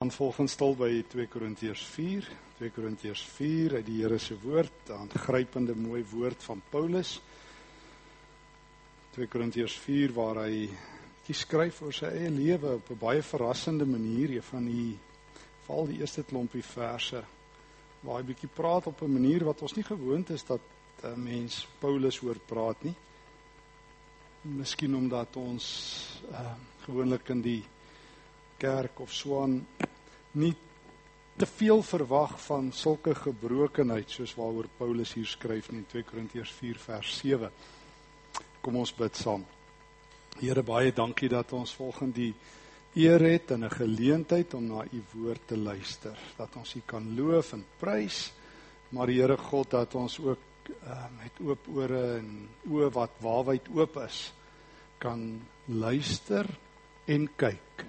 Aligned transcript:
Dan 0.00 0.10
volgens 0.10 0.52
stil 0.52 0.72
by 0.80 1.02
2 1.12 1.26
Korintiërs 1.28 1.82
4, 1.92 2.28
2 2.56 2.70
Korintiërs 2.72 3.20
4 3.34 3.74
uit 3.74 3.84
die 3.84 3.98
Here 4.00 4.18
se 4.18 4.32
woord, 4.40 4.88
'n 4.88 4.92
aangrypende 4.92 5.74
mooi 5.76 6.04
woord 6.10 6.42
van 6.42 6.62
Paulus. 6.70 7.20
2 9.12 9.26
Korintiërs 9.28 9.74
4 9.78 10.12
waar 10.12 10.40
hy 10.46 10.70
die 11.26 11.34
skryf 11.36 11.82
oor 11.82 11.92
sy 11.92 12.06
eie 12.06 12.30
lewe 12.30 12.72
op 12.78 12.90
'n 12.90 12.98
baie 12.98 13.22
verrassende 13.22 13.84
manier, 13.84 14.30
een 14.30 14.42
van 14.42 14.64
die 14.64 14.98
val 15.66 15.86
die 15.86 15.98
eerste 16.00 16.22
klompie 16.22 16.64
verse 16.64 17.22
waar 18.00 18.16
hy 18.16 18.24
bietjie 18.24 18.48
praat 18.54 18.86
op 18.86 19.02
'n 19.02 19.12
manier 19.12 19.44
wat 19.44 19.62
ons 19.62 19.74
nie 19.74 19.84
gewoond 19.84 20.30
is 20.30 20.44
dat 20.44 20.60
'n 21.02 21.22
mens 21.22 21.68
Paulus 21.78 22.18
hoor 22.18 22.38
praat 22.46 22.82
nie. 22.84 22.94
Miskien 24.42 24.94
omdat 24.94 25.36
ons 25.36 26.22
uh, 26.30 26.54
gewoonlik 26.86 27.28
in 27.28 27.42
die 27.42 27.64
kerk 28.56 29.00
of 29.00 29.12
swaan 29.12 29.66
nie 30.32 30.54
te 31.40 31.46
veel 31.46 31.82
verwag 31.82 32.34
van 32.44 32.70
sulke 32.72 33.14
gebrokenheid 33.16 34.10
soos 34.12 34.34
waaroor 34.36 34.68
Paulus 34.78 35.14
hier 35.16 35.26
skryf 35.26 35.70
in 35.72 35.86
2 35.88 36.04
Korintiërs 36.04 36.52
4 36.58 36.80
vers 36.82 37.14
7. 37.22 37.50
Kom 38.60 38.76
ons 38.76 38.92
bid 38.94 39.16
saam. 39.16 39.46
Here 40.40 40.62
baie 40.62 40.92
dankie 40.92 41.30
dat 41.32 41.52
ons 41.56 41.72
volgens 41.74 42.14
die 42.14 42.34
eer 42.94 43.22
het 43.24 43.50
en 43.50 43.64
'n 43.64 43.70
geleentheid 43.70 44.54
om 44.54 44.66
na 44.66 44.84
u 44.84 45.02
woord 45.14 45.46
te 45.46 45.56
luister. 45.56 46.18
Dat 46.36 46.56
ons 46.56 46.74
u 46.74 46.82
kan 46.86 47.14
loof 47.16 47.52
en 47.52 47.64
prys. 47.78 48.32
Maar 48.90 49.08
Here 49.08 49.36
God 49.36 49.70
dat 49.70 49.94
ons 49.94 50.20
ook 50.20 50.38
uh, 50.84 51.04
met 51.22 51.32
oop 51.40 51.68
ore 51.74 52.18
en 52.18 52.48
oë 52.68 52.90
wat 52.92 53.10
waarwyd 53.20 53.68
oop 53.74 53.96
is 53.96 54.32
kan 54.98 55.40
luister 55.64 56.46
en 57.06 57.28
kyk 57.36 57.84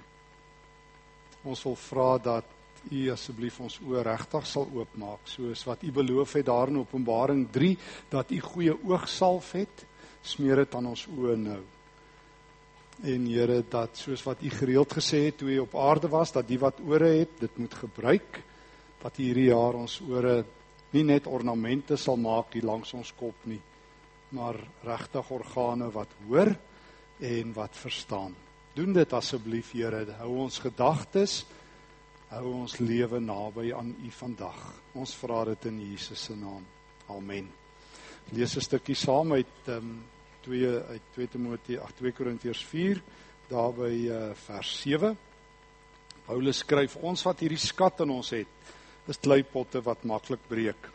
Ons 1.43 1.63
wil 1.65 1.75
vra 1.75 2.09
dat 2.21 2.57
U 2.89 3.01
asseblief 3.13 3.59
ons 3.61 3.77
oë 3.85 4.01
regtig 4.05 4.47
sal 4.49 4.65
oopmaak 4.73 5.27
soos 5.29 5.61
wat 5.69 5.83
U 5.85 5.91
beloof 5.93 6.33
het 6.39 6.48
daar 6.49 6.71
in 6.71 6.79
Openbaring 6.81 7.43
3 7.53 7.75
dat 8.09 8.31
U 8.33 8.39
goeie 8.41 8.73
oogsalf 8.73 9.51
het, 9.57 9.85
smeer 10.21 10.63
dit 10.63 10.75
aan 10.75 10.89
ons 10.89 11.05
oë 11.09 11.37
nou. 11.37 11.61
En 13.05 13.27
Here 13.29 13.61
dat 13.70 13.98
soos 13.98 14.23
wat 14.25 14.41
U 14.41 14.49
gereeld 14.49 14.98
gesê 14.98 15.27
het 15.27 15.37
toe 15.37 15.49
U 15.53 15.59
op 15.65 15.77
aarde 15.77 16.09
was 16.09 16.33
dat 16.33 16.48
die 16.49 16.59
wat 16.61 16.81
ore 16.85 17.13
het, 17.21 17.37
dit 17.39 17.57
moet 17.57 17.73
gebruik 17.73 18.41
dat 19.01 19.17
hierdie 19.17 19.49
jaar 19.49 19.77
ons 19.77 19.99
ore 20.05 20.43
nie 20.93 21.05
net 21.07 21.29
ornamente 21.29 21.98
sal 21.98 22.17
maak 22.21 22.53
hier 22.53 22.67
langs 22.67 22.93
ons 22.93 23.13
kop 23.17 23.48
nie, 23.49 23.61
maar 24.35 24.59
regtig 24.85 25.31
organe 25.31 25.89
wat 25.93 26.13
hoor 26.27 26.53
en 27.21 27.53
wat 27.53 27.77
verstaan. 27.77 28.35
Doen 28.73 28.93
dit 28.95 29.13
asseblief, 29.13 29.73
Here. 29.75 30.05
Hou 30.21 30.29
ons 30.45 30.59
gedagtes, 30.63 31.41
hou 32.31 32.53
ons 32.61 32.77
lewe 32.79 33.19
naby 33.19 33.73
aan 33.75 33.89
U 33.99 34.11
vandag. 34.15 34.61
Ons 34.95 35.11
vra 35.19 35.41
dit 35.49 35.67
in 35.67 35.81
Jesus 35.89 36.23
se 36.29 36.35
naam. 36.39 36.63
Amen. 37.11 37.49
Lees 38.31 38.55
'n 38.55 38.63
stukkie 38.63 38.95
saam 38.95 39.33
uit 39.33 39.67
ehm 39.67 39.77
um, 39.77 40.03
2 40.41 40.69
uit 40.87 41.01
2 41.13 41.27
Timoteus 41.27 41.83
8 41.83 41.97
2 41.97 42.11
Korintiërs 42.11 42.63
4 42.65 43.01
daar 43.49 43.73
by 43.73 43.93
uh, 44.07 44.33
vers 44.33 44.81
7. 44.81 45.17
Paulus 46.25 46.57
skryf 46.63 46.95
ons 46.95 47.23
wat 47.23 47.39
hierdie 47.39 47.59
skat 47.59 47.99
in 47.99 48.09
ons 48.09 48.29
het, 48.29 48.47
is 49.07 49.19
kleipotte 49.19 49.81
wat 49.83 50.03
maklik 50.03 50.47
breek. 50.47 50.89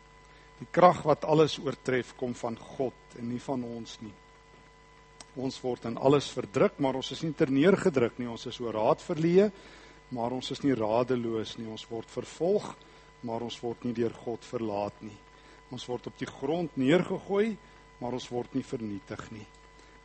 Die 0.58 0.68
krag 0.70 1.02
wat 1.04 1.24
alles 1.24 1.58
oortref 1.58 2.16
kom 2.16 2.34
van 2.34 2.56
God 2.56 3.18
en 3.18 3.28
nie 3.28 3.40
van 3.40 3.62
ons 3.62 3.98
nie. 4.00 4.14
Ons 5.36 5.58
word 5.60 5.84
in 5.90 5.98
alles 6.00 6.30
verdruk, 6.32 6.78
maar 6.80 6.96
ons 6.96 7.10
is 7.12 7.22
nie 7.24 7.34
terneergedruk 7.36 8.18
nie. 8.18 8.28
Ons 8.32 8.46
is 8.48 8.60
oor 8.64 8.76
raad 8.78 9.02
verleë, 9.04 9.50
maar 10.16 10.32
ons 10.32 10.50
is 10.54 10.62
nie 10.64 10.76
radeloos 10.76 11.56
nie. 11.58 11.68
Ons 11.68 11.84
word 11.90 12.08
vervolg, 12.10 12.70
maar 13.26 13.44
ons 13.44 13.58
word 13.60 13.84
nie 13.84 13.94
deur 13.96 14.14
God 14.24 14.44
verlaat 14.48 15.04
nie. 15.04 15.16
Ons 15.74 15.84
word 15.90 16.08
op 16.08 16.16
die 16.18 16.30
grond 16.30 16.78
neergegooi, 16.78 17.56
maar 18.00 18.16
ons 18.16 18.30
word 18.30 18.54
nie 18.56 18.64
vernietig 18.64 19.28
nie. 19.34 19.46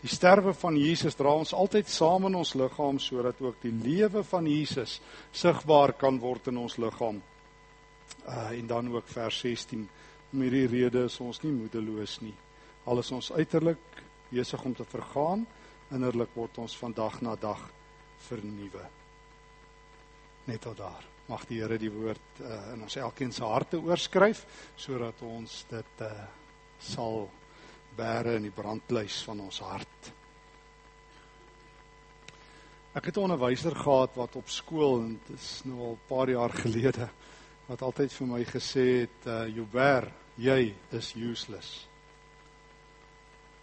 Die 0.01 0.09
sterwe 0.09 0.53
van 0.57 0.77
Jesus 0.81 1.15
dra 1.15 1.33
ons 1.37 1.53
altyd 1.53 1.89
saam 1.91 2.25
in 2.31 2.35
ons 2.39 2.55
liggaam 2.57 2.97
sodat 2.99 3.41
ook 3.43 3.59
die 3.61 3.73
lewe 3.83 4.23
van 4.25 4.47
Jesus 4.49 4.97
sigbaar 5.29 5.93
kan 5.93 6.17
word 6.19 6.49
in 6.49 6.57
ons 6.57 6.79
liggaam. 6.81 7.19
Uh 8.25 8.47
en 8.57 8.67
dan 8.67 8.89
ook 8.95 9.07
vers 9.13 9.43
16. 9.45 9.85
Om 10.33 10.41
hierdie 10.41 10.67
rede 10.71 11.05
is 11.05 11.19
ons 11.21 11.43
nie 11.43 11.53
moedeloos 11.53 12.17
nie. 12.25 12.33
Al 12.89 13.03
is 13.03 13.11
ons 13.13 13.29
uiterlik 13.31 14.01
besig 14.31 14.63
om 14.63 14.73
te 14.75 14.87
vergaan, 14.87 15.45
innerlik 15.91 16.33
word 16.35 16.57
ons 16.63 16.77
van 16.79 16.93
dag 16.95 17.19
na 17.21 17.35
dag 17.35 17.61
vernuwe. 18.27 18.83
Net 20.47 20.61
tot 20.61 20.77
daar. 20.77 21.07
Mag 21.29 21.45
die 21.47 21.61
Here 21.61 21.77
die 21.79 21.91
woord 21.91 22.41
uh, 22.41 22.73
in 22.73 22.81
ons 22.83 22.95
elkeen 22.99 23.31
se 23.31 23.45
harte 23.45 23.79
oorskryf 23.79 24.43
sodat 24.79 25.21
ons 25.23 25.61
dit 25.69 26.01
uh, 26.03 26.09
sal 26.81 27.29
bære 27.95 28.37
in 28.39 28.47
die 28.47 28.55
brandluis 28.55 29.21
van 29.27 29.43
ons 29.43 29.61
hart. 29.63 30.11
Ek 32.91 33.05
het 33.05 33.17
'n 33.17 33.23
onderwyser 33.23 33.75
gehad 33.75 34.15
wat 34.15 34.35
op 34.35 34.49
skool 34.49 34.99
en 34.99 35.19
dit 35.27 35.37
is 35.37 35.61
nou 35.63 35.79
al 35.79 35.93
'n 35.93 36.07
paar 36.07 36.29
jaar 36.29 36.51
gelede 36.63 37.09
wat 37.67 37.81
altyd 37.81 38.11
vir 38.11 38.27
my 38.27 38.43
gesê 38.43 39.07
het, 39.07 39.27
uh, 39.27 39.47
"Joubert, 39.47 40.11
jy 40.35 40.75
is 40.91 41.15
useless." 41.15 41.90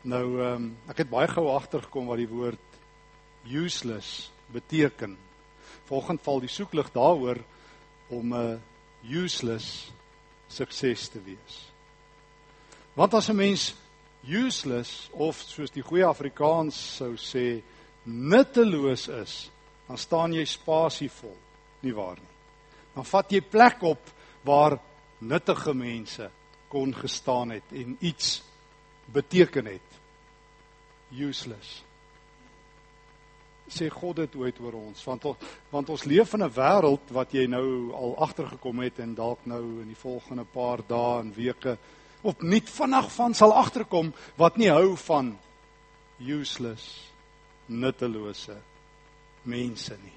Nou 0.07 0.39
ehm 0.39 0.55
um, 0.55 0.67
ek 0.87 1.03
het 1.03 1.11
baie 1.11 1.27
gou 1.27 1.49
agtergekom 1.51 2.07
wat 2.07 2.21
die 2.21 2.31
woord 2.31 2.77
useless 3.51 4.31
beteken. 4.55 5.17
Volgens 5.89 6.23
val 6.23 6.41
die 6.41 6.51
soeklig 6.53 6.93
daaroor 6.95 7.41
om 8.09 8.35
'n 8.35 8.63
useless 9.03 9.91
sukses 10.49 11.09
te 11.09 11.23
wees. 11.23 11.73
Want 12.95 13.15
as 13.15 13.29
'n 13.29 13.37
mens 13.37 13.75
useless 14.23 15.09
of 15.13 15.37
soos 15.37 15.71
die 15.71 15.83
goeie 15.83 16.05
Afrikaans 16.05 16.97
sou 16.97 17.17
sê 17.17 17.63
nutteloos 18.03 19.09
is, 19.09 19.51
dan 19.87 19.99
staan 19.99 20.33
jy 20.33 20.45
spasievol, 20.45 21.37
nie 21.81 21.95
waar 21.95 22.17
nie? 22.17 22.35
Dan 22.95 23.05
vat 23.05 23.33
jy 23.33 23.41
plek 23.41 23.83
op 23.83 24.11
waar 24.43 24.79
nuttige 25.19 25.75
mense 25.75 26.31
kon 26.69 26.95
gestaan 26.95 27.51
het 27.51 27.73
en 27.73 27.97
iets 28.01 28.43
beteken 29.13 29.67
het 29.67 29.88
useless. 31.11 31.83
Sê 33.69 33.91
God 33.93 34.17
dit 34.17 34.37
ooit 34.41 34.61
oor 34.65 34.79
ons 34.81 35.05
want 35.05 35.27
want 35.71 35.91
ons 35.93 36.05
leef 36.09 36.35
in 36.35 36.43
'n 36.43 36.55
wêreld 36.55 37.13
wat 37.13 37.33
jy 37.33 37.47
nou 37.47 37.93
al 37.93 38.17
agtergekom 38.17 38.81
het 38.81 38.99
en 38.99 39.15
dalk 39.15 39.47
nou 39.47 39.83
in 39.83 39.89
die 39.89 40.03
volgende 40.03 40.45
paar 40.45 40.81
dae 40.87 41.21
en 41.21 41.35
weke 41.35 41.79
op 42.23 42.43
nuut 42.43 42.71
vinnig 42.71 43.13
van 43.13 43.35
sal 43.35 43.53
agterkom 43.53 44.13
wat 44.37 44.57
nie 44.57 44.71
hou 44.71 44.97
van 44.97 45.39
useless 46.19 47.13
nuttelose 47.69 48.57
mense 49.45 49.97
nie. 50.03 50.17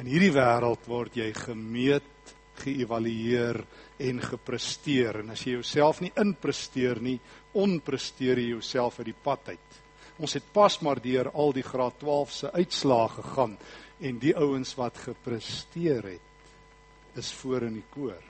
In 0.00 0.06
hierdie 0.06 0.32
wêreld 0.32 0.86
word 0.88 1.16
jy 1.16 1.32
gemeet, 1.36 2.34
geëvalueer 2.62 3.58
en 3.98 4.20
gepresteer 4.20 5.20
en 5.22 5.32
as 5.34 5.44
jy 5.44 5.56
jouself 5.56 6.00
nie 6.02 6.12
inpresteer 6.20 7.00
nie, 7.02 7.18
onpresteer 7.58 8.38
jy 8.38 8.52
jouself 8.52 8.98
uit 9.00 9.10
die 9.10 9.20
pad 9.24 9.52
uit. 9.54 9.78
Ons 10.20 10.36
het 10.36 10.44
pas 10.52 10.78
maar 10.84 11.00
deur 11.02 11.30
al 11.30 11.54
die 11.56 11.64
graad 11.64 11.98
12 12.00 12.32
se 12.32 12.52
uitslae 12.52 13.08
gegaan 13.08 13.56
en 14.00 14.18
die 14.18 14.34
ouens 14.36 14.74
wat 14.76 14.98
gepresteer 14.98 16.02
het 16.14 17.18
is 17.18 17.32
voor 17.40 17.68
in 17.68 17.78
die 17.80 17.88
koor. 17.94 18.20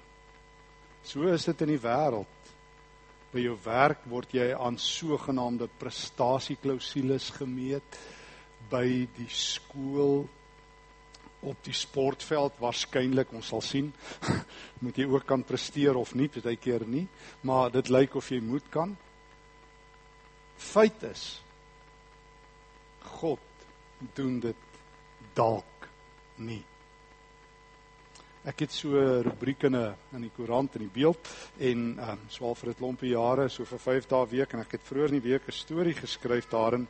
So 1.03 1.26
is 1.31 1.47
dit 1.48 1.65
in 1.65 1.75
die 1.75 1.82
wêreld. 1.82 2.38
By 3.32 3.42
jou 3.47 3.56
werk 3.65 4.04
word 4.10 4.34
jy 4.37 4.53
aan 4.53 4.76
sogenaamde 4.78 5.71
prestasieklausules 5.81 7.31
gemeet 7.38 7.98
by 8.71 8.87
die 9.16 9.31
skool 9.32 10.26
op 11.42 11.59
die 11.66 11.75
sportveld 11.75 12.59
waarskynlik 12.62 13.32
ons 13.34 13.48
sal 13.50 13.62
sien 13.65 13.88
moet 14.84 14.98
jy 14.98 15.09
ook 15.10 15.24
kan 15.27 15.42
presteer 15.47 15.98
of 15.98 16.15
nie 16.15 16.28
baie 16.30 16.56
keer 16.56 16.84
nie 16.86 17.06
maar 17.42 17.72
dit 17.74 17.91
lyk 17.91 18.15
of 18.18 18.28
jy 18.30 18.39
moet 18.45 18.68
kan 18.71 18.95
feit 20.62 21.03
is 21.10 21.41
God 23.04 23.39
doen 24.15 24.41
dit 24.41 24.57
dalk 25.34 25.89
nie. 26.37 26.63
Ek 28.43 28.65
het 28.65 28.72
so 28.72 28.99
'n 28.99 29.22
rubriek 29.22 29.63
in 29.63 29.77
'n 29.77 29.95
in 30.13 30.22
die 30.22 30.33
koerant 30.37 30.75
in 30.75 30.83
die 30.83 31.01
beeld 31.01 31.28
en 31.59 31.99
ehm 31.99 32.10
um, 32.10 32.19
swaal 32.28 32.54
vir 32.54 32.71
'n 32.71 32.75
klompie 32.75 33.10
jare, 33.10 33.49
so 33.49 33.65
vir 33.65 33.78
5 33.78 34.07
dae 34.07 34.27
week 34.27 34.54
en 34.54 34.60
ek 34.60 34.72
het 34.72 34.83
vroeër 34.83 35.13
in 35.13 35.21
die 35.21 35.31
week 35.31 35.47
'n 35.47 35.53
storie 35.53 35.95
geskryf 35.95 36.49
daarin 36.51 36.87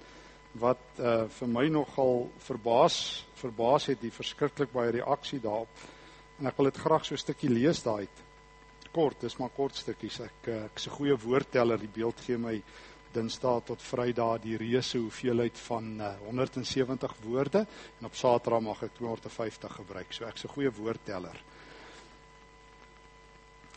wat 0.55 0.99
uh 0.99 1.29
vir 1.29 1.49
my 1.49 1.69
nogal 1.69 2.31
verbaas 2.38 3.26
verbaas 3.35 3.87
het 3.87 4.00
die 4.00 4.11
verskriklik 4.11 4.73
baie 4.73 4.91
reaksie 4.91 5.41
daarop. 5.41 5.69
En 6.41 6.47
ek 6.47 6.56
wil 6.56 6.70
dit 6.70 6.76
graag 6.76 7.05
so 7.05 7.14
'n 7.14 7.19
stukkie 7.19 7.50
lees 7.50 7.82
daai. 7.82 8.09
Kort, 8.93 9.20
dis 9.20 9.38
maar 9.38 9.50
kort 9.50 9.76
stukkies. 9.76 10.20
Ek 10.20 10.49
eh, 10.49 10.64
ek 10.64 10.76
is 10.76 10.87
'n 10.87 10.91
goeie 10.91 11.17
woordteller, 11.17 11.79
die 11.79 11.94
beeld 11.94 12.20
gee 12.20 12.38
my 12.38 12.62
Dinsdae 13.12 13.62
tot 13.67 13.82
Vrydag 13.82 14.41
die 14.43 14.56
reuse 14.56 14.99
hoeveelheid 14.99 15.59
van 15.67 15.91
uh, 16.00 16.14
170 16.26 17.17
woorde 17.25 17.67
en 18.00 18.06
op 18.06 18.14
Saterdag 18.14 18.64
mag 18.64 18.82
ek 18.82 18.97
250 18.99 19.76
gebruik. 19.82 20.12
So 20.12 20.25
ek's 20.26 20.44
'n 20.44 20.55
goeie 20.55 20.73
woordteller. 20.73 21.43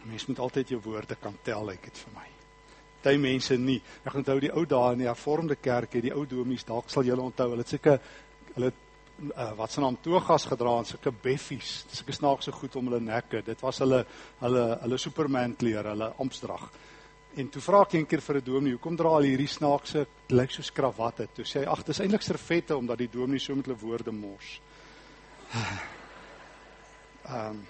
Mens 0.05 0.25
moet 0.25 0.39
altyd 0.39 0.69
jou 0.69 0.81
woorde 0.81 1.15
kan 1.15 1.37
tel, 1.43 1.69
ek 1.71 1.83
dit 1.83 1.97
vir 1.97 2.13
my. 2.13 2.35
Party 3.05 3.19
mense 3.21 3.53
nie. 3.61 3.77
Ek 4.01 4.15
onthou 4.17 4.39
die 4.41 4.49
ou 4.49 4.63
dae 4.65 4.95
in 4.95 5.03
die 5.03 5.09
hervormde 5.09 5.59
kerk, 5.61 5.99
die 6.01 6.13
ou 6.13 6.23
domies, 6.25 6.63
dalk 6.65 6.89
sal 6.89 7.05
julle 7.05 7.21
onthou, 7.21 7.51
hulle 7.51 7.61
het 7.61 7.73
seker 7.75 7.99
hulle 8.55 8.71
uh, 8.71 9.51
wat 9.59 9.71
se 9.71 9.83
naam 9.83 9.99
toegas 10.01 10.47
gedra 10.49 10.73
en 10.79 10.87
sulke 10.89 11.13
beffies, 11.13 11.83
sulke 11.93 12.15
snaakse 12.15 12.53
goed 12.55 12.75
om 12.79 12.89
hulle 12.89 13.03
nekke. 13.05 13.43
Dit 13.45 13.61
was 13.61 13.83
hulle 13.83 14.01
hulle 14.39 14.63
hulle 14.81 14.97
Superman 14.97 15.53
klere, 15.59 15.93
hulle 15.93 16.09
ampsdrag. 16.25 16.65
En 17.35 17.49
toe 17.51 17.61
vra 17.61 17.81
ek 17.83 17.93
een 17.97 18.05
keer 18.07 18.21
vir 18.23 18.37
'n 18.37 18.43
dominee, 18.43 18.73
hoekom 18.77 18.95
dra 18.95 19.09
al 19.09 19.27
hierdie 19.27 19.47
snaakse 19.47 20.05
lyk 20.29 20.51
soos 20.51 20.71
kravatte? 20.71 21.27
Toe 21.35 21.43
sê 21.43 21.59
hy, 21.59 21.65
ag, 21.65 21.83
dis 21.83 21.99
eintlik 21.99 22.21
servette 22.21 22.77
omdat 22.77 22.97
die 22.97 23.09
dominee 23.11 23.39
so 23.39 23.55
met 23.55 23.65
hulle 23.65 23.79
woorde 23.79 24.11
mors. 24.11 24.59
Ehm 27.25 27.49
um, 27.49 27.67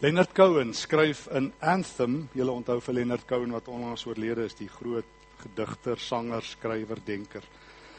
Leonard 0.00 0.32
Cohen 0.32 0.74
skryf 0.74 1.26
in 1.34 1.52
Anthem, 1.58 2.28
julle 2.32 2.52
onthou 2.52 2.80
vir 2.80 2.94
Leonard 2.94 3.26
Cohen 3.26 3.50
wat 3.50 3.68
onlangs 3.68 4.06
oorlede 4.06 4.44
is, 4.44 4.54
die 4.54 4.68
groot 4.68 5.04
gedigter, 5.40 5.98
sanger, 5.98 6.42
skrywer, 6.42 7.00
denker. 7.04 7.42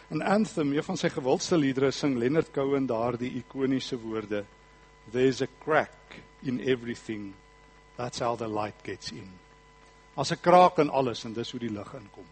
In 0.09 0.21
Anthem, 0.21 0.71
een 0.73 0.83
van 0.83 0.97
sy 0.97 1.09
gewildste 1.09 1.57
liedere, 1.57 1.91
sing 1.91 2.15
Leonard 2.17 2.53
Cohen 2.55 2.87
daardie 2.87 3.33
ikoniese 3.41 3.99
woorde: 3.99 4.45
There's 5.11 5.41
a 5.41 5.47
crack 5.59 6.15
in 6.41 6.59
everything. 6.59 7.33
That's 7.97 8.19
how 8.19 8.35
the 8.35 8.47
light 8.47 8.79
gets 8.83 9.11
in. 9.11 9.29
As 10.19 10.31
'n 10.31 10.41
kraak 10.41 10.79
in 10.79 10.89
alles 10.89 11.23
en 11.25 11.33
dis 11.33 11.51
hoe 11.51 11.59
die 11.59 11.71
lig 11.71 11.93
inkom. 11.93 12.27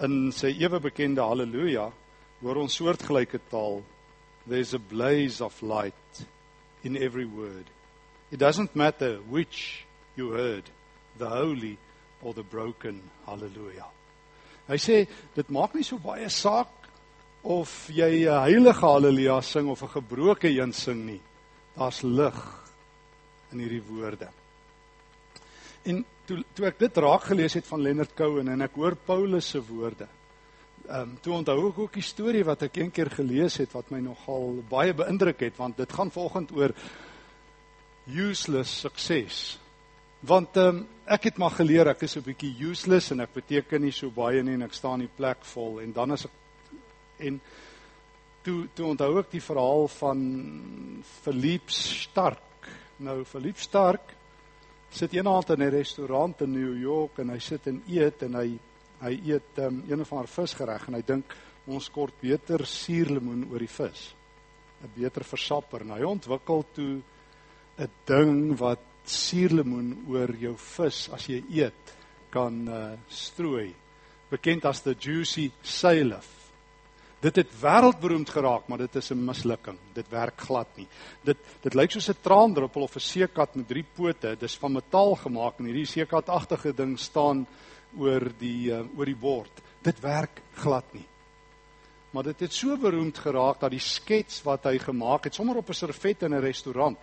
In 0.00 0.32
sy 0.32 0.50
ewe 0.58 0.80
bekende 0.80 1.22
Halleluja 1.22 1.92
hoor 2.40 2.56
ons 2.56 2.74
soortgelyke 2.74 3.38
taal. 3.50 3.84
There's 4.48 4.74
a 4.74 4.78
blaze 4.78 5.40
of 5.44 5.62
light 5.62 6.26
in 6.82 6.96
every 6.96 7.24
word. 7.26 7.70
It 8.30 8.38
doesn't 8.38 8.74
matter 8.74 9.18
which 9.30 9.86
you 10.16 10.32
heard, 10.32 10.64
the 11.18 11.28
holy 11.28 11.78
or 12.22 12.34
the 12.34 12.42
broken. 12.42 13.00
Hallelujah. 13.26 13.86
Hy 14.66 14.78
sê 14.82 15.06
dit 15.34 15.50
maak 15.54 15.74
nie 15.74 15.84
so 15.86 15.98
baie 16.02 16.28
saak 16.28 16.88
of 17.44 17.70
jy 17.94 18.26
'n 18.26 18.42
heilige 18.42 18.82
haleluja 18.82 19.40
sing 19.42 19.68
of 19.70 19.82
'n 19.82 19.88
gebroke 19.88 20.48
een 20.48 20.72
sing 20.72 21.06
nie. 21.06 21.20
Daar's 21.76 22.02
lig 22.02 22.38
in 23.52 23.58
hierdie 23.58 23.82
woorde. 23.86 24.28
En 25.84 26.04
toe 26.26 26.42
toe 26.54 26.66
ek 26.68 26.78
dit 26.78 27.00
raak 27.02 27.26
gelees 27.30 27.56
het 27.58 27.66
van 27.68 27.82
Leonard 27.82 28.14
Cohen 28.18 28.48
en 28.52 28.64
ek 28.66 28.78
hoor 28.78 28.96
Paulus 29.08 29.50
se 29.54 29.62
woorde. 29.62 30.08
Ehm 30.86 31.02
um, 31.02 31.18
toe 31.22 31.34
onthou 31.34 31.58
ek 31.68 31.78
ook 31.84 31.98
die 31.98 32.06
storie 32.06 32.44
wat 32.46 32.62
ek 32.66 32.78
een 32.78 32.90
keer 32.94 33.10
gelees 33.10 33.58
het 33.62 33.72
wat 33.74 33.90
my 33.90 34.00
nogal 34.00 34.60
baie 34.70 34.94
beïndruk 34.94 35.40
het 35.48 35.56
want 35.58 35.76
dit 35.76 35.92
gaan 35.92 36.10
volgens 36.10 36.52
oor 36.54 36.74
useless 38.06 38.80
sukses. 38.86 39.58
Want 40.20 40.56
ehm 40.56 40.82
um, 40.82 40.84
ek 41.06 41.30
het 41.30 41.36
maar 41.38 41.54
geleer 41.54 41.88
ek 41.92 42.02
is 42.02 42.16
'n 42.16 42.26
bietjie 42.26 42.54
useless 42.70 43.10
en 43.10 43.20
ek 43.20 43.32
beteken 43.34 43.82
nie 43.82 43.92
so 43.92 44.10
baie 44.10 44.42
nie 44.42 44.54
en 44.54 44.62
ek 44.62 44.74
staan 44.74 45.00
in 45.00 45.10
plek 45.16 45.44
vol 45.54 45.80
en 45.80 45.92
dan 45.92 46.12
is 46.12 46.24
ek 46.24 46.34
en 47.18 47.40
toe 48.42 48.68
toe 48.74 48.86
onthou 48.86 49.18
ek 49.18 49.30
die 49.30 49.40
verhaal 49.40 49.88
van 49.88 50.20
Philippe 51.22 51.72
Stark. 51.72 52.68
Nou 52.98 53.24
Philippe 53.24 53.60
Stark 53.60 54.14
sit 54.90 55.14
eendag 55.14 55.50
in 55.50 55.62
'n 55.62 55.70
restaurant 55.70 56.40
in 56.40 56.52
New 56.52 56.76
York 56.80 57.18
en 57.18 57.30
hy 57.30 57.38
sit 57.38 57.66
en 57.66 57.82
eet 57.86 58.22
en 58.22 58.34
hy 58.34 58.58
hy 59.00 59.12
eet 59.28 59.58
um, 59.58 59.82
een 59.88 60.00
of 60.00 60.12
ander 60.12 60.28
visgereg 60.28 60.88
en 60.88 60.94
hy 60.94 61.02
dink 61.02 61.34
ons 61.66 61.88
kort 61.90 62.14
beter 62.20 62.64
suurlemoen 62.66 63.46
oor 63.50 63.58
die 63.58 63.68
vis. 63.68 64.14
'n 64.82 64.90
Beter 64.94 65.24
versapper 65.24 65.80
en 65.80 65.90
hy 65.90 66.02
ontwikkel 66.02 66.64
toe 66.72 67.02
'n 67.78 67.90
ding 68.06 68.58
wat 68.58 68.80
suurlemoen 69.04 70.06
oor 70.08 70.34
jou 70.36 70.56
vis 70.56 71.08
as 71.10 71.28
jy 71.28 71.42
eet 71.50 71.94
kan 72.30 72.68
uh, 72.68 72.92
strooi. 73.08 73.74
Bekend 74.30 74.64
as 74.64 74.80
the 74.82 74.94
juicy 74.94 75.50
salif. 75.62 76.35
Dit 77.26 77.40
het 77.40 77.54
wêreldberoemd 77.58 78.30
geraak, 78.30 78.68
maar 78.70 78.78
dit 78.78 78.96
is 78.96 79.10
'n 79.10 79.24
mislukking. 79.24 79.78
Dit 79.94 80.08
werk 80.08 80.40
glad 80.40 80.68
nie. 80.76 80.86
Dit 81.24 81.38
dit 81.62 81.74
lyk 81.74 81.90
soos 81.90 82.08
'n 82.08 82.22
traandruppel 82.22 82.82
of 82.82 82.94
'n 82.94 83.00
seekat 83.00 83.54
met 83.56 83.68
drie 83.68 83.84
pote. 83.94 84.36
Dis 84.38 84.56
van 84.56 84.72
metaal 84.72 85.14
gemaak 85.14 85.58
en 85.58 85.64
hierdie 85.64 85.86
seekatagtige 85.86 86.72
ding 86.74 86.98
staan 86.98 87.46
oor 87.98 88.32
die 88.38 88.70
uh, 88.70 88.84
oor 88.96 89.04
die 89.04 89.16
bord. 89.16 89.62
Dit 89.82 90.00
werk 90.00 90.42
glad 90.54 90.84
nie. 90.92 91.06
Maar 92.12 92.22
dit 92.22 92.40
het 92.40 92.52
so 92.52 92.76
beroemd 92.76 93.18
geraak 93.18 93.60
dat 93.60 93.70
die 93.70 93.80
skets 93.80 94.42
wat 94.42 94.64
hy 94.64 94.78
gemaak 94.78 95.24
het 95.24 95.34
sommer 95.34 95.56
op 95.56 95.68
'n 95.68 95.74
servet 95.74 96.22
in 96.22 96.34
'n 96.34 96.40
restaurant 96.40 96.98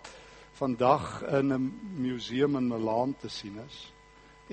vandag 0.54 1.22
in 1.24 1.54
'n 1.54 1.80
museum 1.98 2.56
in 2.56 2.68
Milaan 2.68 3.16
te 3.20 3.30
sien 3.30 3.60
is 3.68 3.93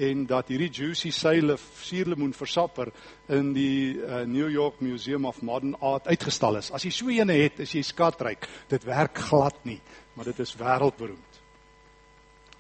en 0.01 0.25
dat 0.29 0.49
hierdie 0.49 0.71
juicy 0.73 1.11
seile 1.13 1.57
suurlemoen 1.59 2.33
versapper 2.37 2.89
in 3.29 3.53
die 3.57 3.99
uh, 3.99 4.23
New 4.29 4.49
York 4.49 4.81
Museum 4.81 5.27
of 5.29 5.43
Modern 5.45 5.75
Art 5.85 6.09
uitgestal 6.09 6.57
is. 6.61 6.71
As 6.73 6.87
jy 6.87 6.93
so 6.95 7.13
eene 7.13 7.37
het, 7.43 7.61
is 7.61 7.75
jy 7.77 7.83
skatryk. 7.85 8.49
Dit 8.73 8.87
werk 8.89 9.21
glad 9.29 9.59
nie, 9.69 9.81
maar 10.17 10.31
dit 10.31 10.41
is 10.41 10.55
wêreldberoemd. 10.61 11.41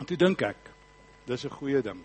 En 0.00 0.08
toe 0.08 0.18
dink 0.20 0.44
ek, 0.44 0.70
dis 1.28 1.44
'n 1.44 1.56
goeie 1.56 1.82
ding. 1.82 2.00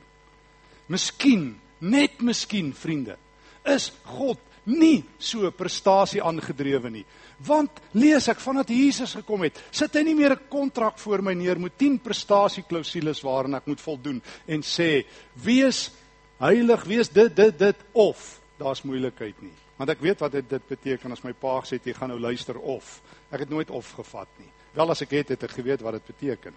Miskien, 0.88 1.60
net 1.80 2.22
miskien, 2.22 2.74
vriende, 2.74 3.18
is 3.66 3.92
God 4.04 4.40
nie 4.66 5.04
so 5.20 5.52
prestasie 5.52 6.22
aangedrewe 6.24 6.90
nie. 6.90 7.06
Want 7.46 7.82
lees 7.94 8.28
ek 8.32 8.40
vandat 8.40 8.72
Jesus 8.72 9.16
gekom 9.18 9.44
het, 9.46 9.60
sit 9.72 9.94
hy 9.96 10.04
nie 10.04 10.16
meer 10.16 10.36
'n 10.36 10.50
kontrak 10.50 10.98
voor 11.00 11.22
my 11.22 11.34
neer 11.34 11.60
met 11.60 11.78
10 11.78 12.00
prestasieklausules 12.00 13.22
waaraan 13.22 13.56
ek 13.56 13.68
moet 13.68 13.82
voldoen 13.82 14.22
en 14.48 14.62
sê 14.62 15.06
wees 15.34 15.92
heilig, 16.40 16.84
wees 16.84 17.10
dit 17.10 17.36
dit 17.36 17.60
dit 17.60 17.76
of 17.94 18.40
daar's 18.58 18.84
moeilikheid 18.84 19.42
nie. 19.42 19.54
Want 19.78 19.90
ek 19.90 20.00
weet 20.00 20.20
wat 20.20 20.32
dit, 20.32 20.68
beteken 20.68 21.12
as 21.12 21.24
my 21.24 21.34
pa 21.34 21.62
sê 21.62 21.80
jy 21.84 21.94
gaan 21.94 22.10
nou 22.10 22.20
luister 22.20 22.58
of. 22.58 23.02
Ek 23.32 23.40
het 23.40 23.50
nooit 23.50 23.70
of 23.70 23.92
gevat 23.92 24.28
nie. 24.40 24.52
Wel 24.74 24.90
as 24.90 25.02
ek 25.02 25.12
het 25.12 25.30
het 25.30 25.44
ek 25.44 25.52
geweet 25.52 25.82
wat 25.82 25.94
dit 25.94 26.06
beteken. 26.06 26.54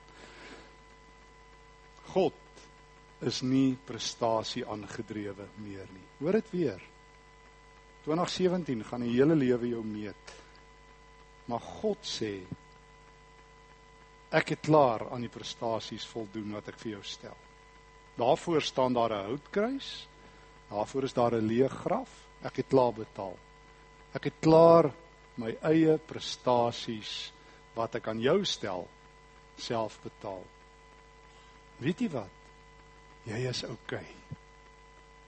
God 2.15 2.35
is 3.21 3.43
nie 3.43 3.77
prestasie 3.87 4.65
aangedrewe 4.67 5.49
meer 5.57 5.87
nie. 5.91 6.07
Hoor 6.21 6.39
dit 6.39 6.51
weer. 6.51 6.81
2017 8.09 8.85
gaan 8.89 9.05
die 9.05 9.13
hele 9.13 9.37
lewe 9.37 9.69
jou 9.69 9.83
meet. 9.85 10.33
Maar 11.49 11.61
God 11.61 12.05
sê 12.07 12.33
ek 14.33 14.55
het 14.55 14.65
klaar 14.65 15.07
aan 15.13 15.25
die 15.25 15.33
prestasies 15.33 16.07
voldoen 16.09 16.55
wat 16.57 16.71
ek 16.73 16.81
vir 16.81 16.95
jou 16.97 17.03
stel. 17.05 17.37
Daarvoor 18.19 18.65
staan 18.65 18.97
daar 18.97 19.13
'n 19.13 19.29
houtkruis. 19.29 20.09
Daarvoor 20.71 21.05
is 21.05 21.13
daar 21.13 21.35
'n 21.35 21.49
leë 21.49 21.69
graf. 21.69 22.09
Ek 22.43 22.57
het 22.57 22.69
klaar 22.69 22.93
betaal. 22.93 23.37
Ek 24.15 24.25
het 24.25 24.35
klaar 24.41 24.93
my 25.37 25.57
eie 25.63 25.99
prestasies 25.99 27.33
wat 27.75 27.95
ek 27.95 28.09
aan 28.09 28.21
jou 28.21 28.45
stel 28.45 28.89
self 29.57 30.01
betaal. 30.03 30.45
Weet 31.79 32.01
jy 32.01 32.09
wat? 32.09 32.31
Jy 33.25 33.49
is 33.49 33.65
oukei. 33.65 33.99
Okay. 33.99 34.48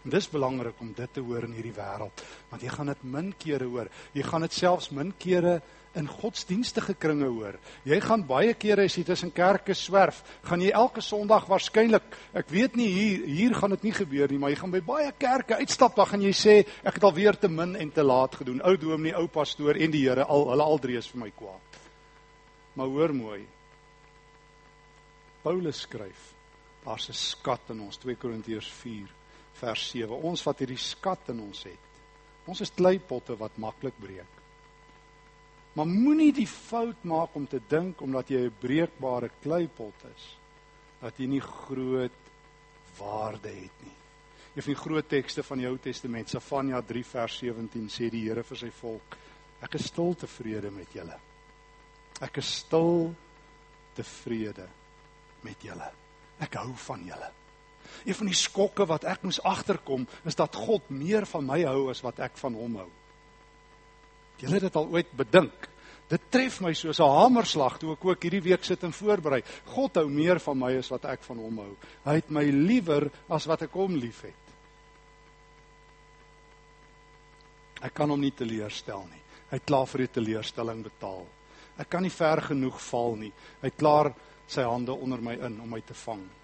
En 0.01 0.13
dis 0.15 0.31
belangrik 0.33 0.79
om 0.81 0.95
dit 0.97 1.13
te 1.13 1.21
hoor 1.21 1.45
in 1.45 1.53
hierdie 1.53 1.77
wêreld, 1.77 2.23
want 2.49 2.63
jy 2.65 2.73
gaan 2.73 2.89
dit 2.89 3.03
min 3.05 3.35
kere 3.37 3.67
hoor. 3.69 3.91
Jy 4.17 4.25
gaan 4.25 4.47
dit 4.47 4.57
selfs 4.57 4.89
min 4.97 5.13
kere 5.21 5.59
in 5.99 6.07
godsdienstige 6.09 6.95
kringe 7.03 7.29
hoor. 7.29 7.59
Jy 7.85 7.99
gaan 8.05 8.23
baie 8.25 8.55
kere 8.57 8.87
as 8.87 8.97
jy 8.97 9.05
tussen 9.05 9.33
kerke 9.35 9.75
swerf, 9.77 10.23
gaan 10.47 10.65
jy 10.65 10.71
elke 10.73 11.05
Sondag 11.05 11.49
waarskynlik, 11.51 12.17
ek 12.33 12.49
weet 12.55 12.79
nie 12.81 12.89
hier 12.95 13.27
hier 13.27 13.59
gaan 13.59 13.75
dit 13.77 13.89
nie 13.91 13.95
gebeur 13.99 14.33
nie, 14.33 14.41
maar 14.41 14.55
jy 14.55 14.61
gaan 14.63 14.75
by 14.79 14.83
baie 14.87 15.13
kerke 15.19 15.61
uitstap, 15.61 15.99
dan 15.99 16.09
gaan 16.15 16.25
jy 16.25 16.33
sê 16.33 16.57
ek 16.81 16.97
het 16.97 17.09
alweer 17.11 17.37
te 17.37 17.53
min 17.53 17.77
en 17.77 17.93
te 17.93 18.07
laat 18.07 18.41
gedoen. 18.41 18.65
Ou 18.65 18.77
dominee, 18.81 19.17
ou 19.19 19.29
pastoor 19.29 19.77
en 19.77 19.93
die 19.93 20.07
Here, 20.07 20.25
al 20.25 20.49
hulle 20.49 20.65
al 20.65 20.81
drie 20.81 20.97
is 20.97 21.11
vir 21.13 21.27
my 21.27 21.33
kwaad. 21.37 21.81
Maar 22.79 22.89
hoor 22.89 23.13
mooi. 23.13 23.41
Paulus 25.43 25.85
skryf, 25.85 26.33
daar's 26.85 27.11
'n 27.11 27.13
skat 27.13 27.71
in 27.71 27.81
ons 27.81 27.99
2 27.99 28.17
Korintiërs 28.17 28.71
4 28.81 29.20
vers 29.61 29.87
7. 29.93 30.17
Ons 30.31 30.43
wat 30.47 30.63
hierdie 30.63 30.81
skat 30.81 31.31
in 31.35 31.41
ons 31.45 31.65
het. 31.69 31.89
Ons 32.51 32.63
is 32.65 32.73
kleipotte 32.75 33.37
wat 33.39 33.59
maklik 33.61 33.97
breek. 34.01 34.39
Maar 35.77 35.87
moenie 35.87 36.33
die 36.35 36.49
fout 36.51 37.05
maak 37.07 37.37
om 37.39 37.47
te 37.47 37.61
dink 37.69 38.01
omdat 38.03 38.31
jy 38.31 38.41
'n 38.47 38.57
breekbare 38.61 39.31
kleipot 39.43 40.05
is 40.17 40.37
dat 41.01 41.17
jy 41.19 41.27
nie 41.27 41.41
groot 41.41 42.21
waarde 42.99 43.49
het 43.49 43.77
nie. 43.85 43.97
Een 44.55 44.63
van 44.63 44.75
die 44.75 44.83
groot 44.83 45.09
tekste 45.09 45.43
van 45.43 45.59
die 45.59 45.67
Ou 45.67 45.79
Testament, 45.79 46.29
Sefanja 46.29 46.83
3 46.83 47.05
vers 47.05 47.39
17 47.39 47.89
sê 47.89 48.11
die 48.11 48.29
Here 48.29 48.43
vir 48.43 48.57
sy 48.57 48.71
volk: 48.71 49.17
Ek 49.63 49.75
is 49.75 49.87
stil 49.87 50.15
tevrede 50.15 50.71
met 50.71 50.93
julle. 50.93 51.19
Ek 52.21 52.37
is 52.37 52.57
stil 52.57 53.15
tevrede 53.95 54.69
met 55.43 55.63
julle. 55.63 55.91
Ek 56.41 56.55
hou 56.55 56.75
van 56.75 57.05
julle. 57.05 57.31
Een 58.05 58.15
van 58.15 58.31
die 58.31 58.39
skokke 58.39 58.87
wat 58.87 59.05
ek 59.05 59.23
moes 59.27 59.41
agterkom 59.43 60.07
is 60.25 60.39
dat 60.39 60.57
God 60.57 60.89
meer 60.91 61.27
van 61.27 61.47
my 61.47 61.63
hou 61.69 61.91
as 61.91 62.03
wat 62.05 62.21
ek 62.21 62.39
van 62.41 62.55
hom 62.55 62.79
hou. 62.81 62.89
Het 64.41 64.65
dit 64.65 64.77
al 64.77 64.89
ooit 64.89 65.13
bedink? 65.17 65.69
Dit 66.11 66.23
tref 66.33 66.59
my 66.61 66.73
soos 66.75 66.99
'n 66.99 67.07
hamerslag 67.07 67.79
toe 67.79 67.93
ek 67.93 68.05
ook 68.05 68.23
hierdie 68.23 68.43
week 68.43 68.65
sit 68.65 68.83
en 68.83 68.93
voorberei. 68.93 69.43
God 69.67 69.95
hou 69.95 70.09
meer 70.09 70.41
van 70.41 70.59
my 70.59 70.77
as 70.79 70.91
wat 70.91 71.05
ek 71.05 71.23
van 71.23 71.39
hom 71.39 71.59
hou. 71.59 71.77
Hy 72.05 72.15
het 72.15 72.31
my 72.31 72.45
liewer 72.45 73.11
as 73.29 73.47
wat 73.47 73.63
ek 73.63 73.73
hom 73.73 73.95
liefhet. 73.95 74.35
Ek 77.83 77.95
kan 77.95 78.11
hom 78.11 78.21
nie 78.21 78.35
teleurstel 78.35 79.07
nie. 79.09 79.23
Hy 79.51 79.57
het 79.57 79.67
klaar 79.67 79.87
vir 79.87 79.99
die 79.99 80.13
teleurstelling 80.13 80.83
betaal. 80.83 81.27
Ek 81.79 81.89
kan 81.89 82.03
nie 82.03 82.11
ver 82.11 82.43
genoeg 82.43 82.81
val 82.91 83.17
nie. 83.17 83.33
Hy 83.63 83.69
het 83.69 83.77
klaar 83.77 84.13
sy 84.47 84.63
hande 84.63 84.93
onder 84.93 85.21
my 85.23 85.39
in 85.47 85.61
om 85.61 85.71
my 85.71 85.81
te 85.81 85.95
vang. 85.95 86.40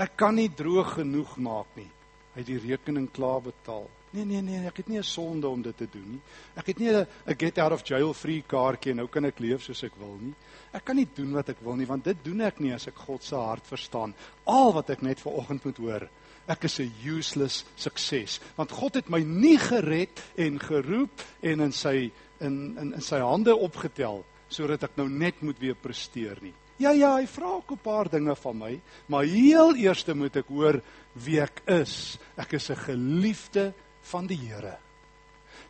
Ek 0.00 0.14
kan 0.16 0.38
nie 0.38 0.48
droog 0.48 0.94
genoeg 0.96 1.34
maak 1.44 1.74
nie. 1.76 1.90
Hy 2.32 2.38
het 2.40 2.48
die 2.48 2.60
rekening 2.62 3.10
klaar 3.12 3.42
betaal. 3.44 3.88
Nee 4.10 4.24
nee 4.26 4.40
nee, 4.42 4.60
ek 4.66 4.80
het 4.80 4.88
nie 4.88 4.98
'n 4.98 5.04
sonde 5.06 5.46
om 5.48 5.62
dit 5.62 5.76
te 5.76 5.86
doen 5.86 6.12
nie. 6.12 6.20
Ek 6.56 6.66
het 6.66 6.78
nie 6.78 6.90
'n 6.90 7.06
get 7.38 7.58
out 7.58 7.72
of 7.72 7.86
jail 7.86 8.14
free 8.14 8.42
kaartjie 8.42 8.90
en 8.90 8.96
nou 8.96 9.08
kan 9.08 9.24
ek 9.24 9.38
leef 9.38 9.62
soos 9.62 9.84
ek 9.84 9.92
wil 9.98 10.16
nie. 10.20 10.34
Ek 10.72 10.84
kan 10.84 10.96
nie 10.96 11.08
doen 11.14 11.32
wat 11.32 11.48
ek 11.48 11.60
wil 11.60 11.76
nie 11.76 11.86
want 11.86 12.04
dit 12.04 12.16
doen 12.24 12.40
ek 12.40 12.60
nie 12.60 12.72
as 12.72 12.86
ek 12.88 12.96
God 12.96 13.22
se 13.22 13.36
hart 13.36 13.66
verstaan. 13.66 14.14
Al 14.46 14.72
wat 14.72 14.90
ek 14.90 15.02
net 15.02 15.20
ver 15.20 15.32
oggend 15.32 15.64
moet 15.64 15.76
hoor, 15.76 16.08
ek 16.48 16.64
is 16.64 16.80
'n 16.80 16.92
useless 17.04 17.64
sukses 17.76 18.40
want 18.56 18.72
God 18.72 18.94
het 18.94 19.10
my 19.10 19.20
nie 19.20 19.58
gered 19.58 20.22
en 20.36 20.58
geroep 20.58 21.22
en 21.42 21.60
in 21.60 21.72
sy 21.72 22.10
in 22.40 22.78
in 22.78 22.94
in 22.94 23.00
sy 23.00 23.18
hande 23.18 23.54
opgetel 23.54 24.24
sodat 24.48 24.82
ek 24.82 24.96
nou 24.96 25.08
net 25.08 25.42
moet 25.42 25.58
weer 25.58 25.76
presteer 25.76 26.38
nie. 26.42 26.54
Ja 26.80 26.94
ja, 26.96 27.12
hy 27.18 27.26
vra 27.28 27.50
ook 27.58 27.72
'n 27.72 27.82
paar 27.82 28.08
dinge 28.08 28.34
van 28.36 28.56
my, 28.58 28.80
maar 29.06 29.24
heel 29.24 29.76
eers 29.76 30.04
moet 30.04 30.36
ek 30.36 30.48
hoor 30.48 30.80
wie 31.12 31.40
ek 31.40 31.62
is. 31.66 32.18
Ek 32.36 32.52
is 32.52 32.70
'n 32.70 32.76
geliefde 32.76 33.72
van 34.00 34.26
die 34.26 34.38
Here. 34.38 34.78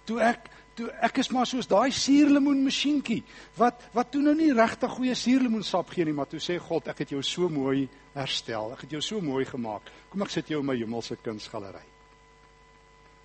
Toe 0.04 0.20
ek 0.20 0.50
toe 0.74 0.88
ek 1.02 1.18
is 1.18 1.30
maar 1.30 1.46
soos 1.46 1.66
daai 1.66 1.90
suurlemoen 1.90 2.62
masjienkie 2.62 3.24
wat 3.56 3.82
wat 3.92 4.10
toe 4.12 4.22
nou 4.22 4.34
nie 4.34 4.52
regtig 4.52 4.90
goeie 4.90 5.14
suurlemoensap 5.14 5.90
gee 5.90 6.04
nie, 6.04 6.12
maar 6.12 6.28
toe 6.28 6.40
sê 6.40 6.58
God, 6.58 6.88
ek 6.88 6.98
het 6.98 7.10
jou 7.10 7.22
so 7.22 7.48
mooi 7.48 7.88
herstel. 8.14 8.72
Ek 8.72 8.80
het 8.80 8.90
jou 8.90 9.00
so 9.00 9.20
mooi 9.20 9.44
gemaak. 9.44 9.82
Kom 10.10 10.22
ek 10.22 10.30
sit 10.30 10.48
jou 10.48 10.60
in 10.60 10.66
my 10.66 10.76
hemelse 10.76 11.16
kunsgalery. 11.16 11.89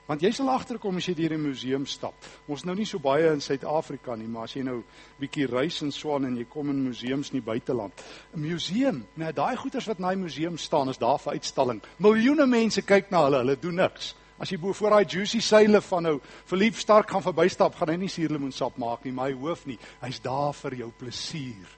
Want 0.06 0.22
jy 0.22 0.30
sal 0.38 0.52
agterkom 0.54 1.00
as 1.00 1.08
jy 1.10 1.16
deur 1.18 1.34
'n 1.34 1.42
museum 1.42 1.86
stap. 1.86 2.14
Ons 2.48 2.64
nou 2.64 2.76
nie 2.76 2.86
so 2.86 3.00
baie 3.00 3.32
in 3.34 3.42
Suid-Afrika 3.42 4.16
nie, 4.16 4.28
maar 4.28 4.44
as 4.44 4.54
jy 4.54 4.62
nou 4.62 4.84
bietjie 5.20 5.48
reis 5.48 5.82
in 5.82 5.92
Swan 5.92 6.26
en 6.26 6.38
jy 6.38 6.46
kom 6.46 6.70
in 6.70 6.84
museums 6.84 7.32
in 7.32 7.42
die 7.42 7.52
buiteland. 7.52 7.94
'n 8.36 8.40
Museum, 8.40 9.08
nou 9.16 9.32
daai 9.32 9.56
goeders 9.56 9.88
wat 9.88 9.98
in 9.98 10.04
daai 10.04 10.16
museum 10.16 10.58
staan 10.58 10.90
is 10.90 10.98
daar 10.98 11.18
vir 11.18 11.34
uitstalling. 11.34 11.82
Miljoene 11.98 12.46
mense 12.46 12.82
kyk 12.82 13.10
na 13.10 13.24
hulle, 13.24 13.38
hulle 13.38 13.60
doen 13.60 13.76
niks. 13.76 14.16
As 14.38 14.50
jy 14.52 14.58
bo 14.60 14.74
voor 14.74 14.90
daai 14.90 15.06
juicy 15.06 15.40
seile 15.40 15.82
van 15.82 16.04
nou 16.04 16.20
Philippe 16.46 16.80
Stark 16.80 17.10
gaan 17.10 17.24
verbystap, 17.24 17.76
gaan 17.76 17.90
hy 17.90 17.96
nie 17.96 18.08
suurlemoensap 18.08 18.78
maak 18.78 19.06
nie, 19.06 19.12
maar 19.12 19.30
hy 19.30 19.34
hoef 19.34 19.66
nie. 19.66 19.80
Hy's 20.02 20.20
daar 20.20 20.54
vir 20.54 20.76
jou 20.76 20.92
plesier. 20.92 21.70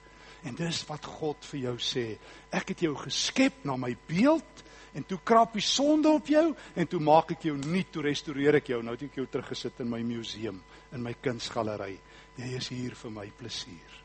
En 0.44 0.54
dis 0.54 0.84
wat 0.88 1.04
God 1.04 1.44
vir 1.52 1.60
jou 1.60 1.76
sê. 1.78 2.18
Ek 2.50 2.68
het 2.68 2.80
jou 2.80 2.94
geskep 2.96 3.64
na 3.64 3.76
my 3.76 3.96
beeld 4.06 4.64
en 4.94 5.04
toe 5.08 5.18
krap 5.24 5.54
die 5.56 5.64
sonde 5.64 6.10
op 6.10 6.26
jou 6.30 6.46
en 6.74 6.88
toe 6.88 7.00
maak 7.00 7.34
ek 7.36 7.48
jou 7.50 7.56
nuut, 7.60 7.90
toe 7.92 8.02
restoreer 8.08 8.60
ek 8.60 8.72
jou. 8.72 8.82
Nou 8.82 8.94
het 8.96 9.06
ek 9.08 9.20
jou 9.20 9.26
teruggesit 9.26 9.80
in 9.84 9.90
my 9.90 10.02
museum, 10.06 10.60
in 10.92 11.02
my 11.04 11.14
kunsgalery. 11.22 11.96
Jy 12.38 12.50
is 12.56 12.68
hier 12.72 12.94
vir 12.94 13.14
my 13.14 13.26
plesier. 13.38 13.96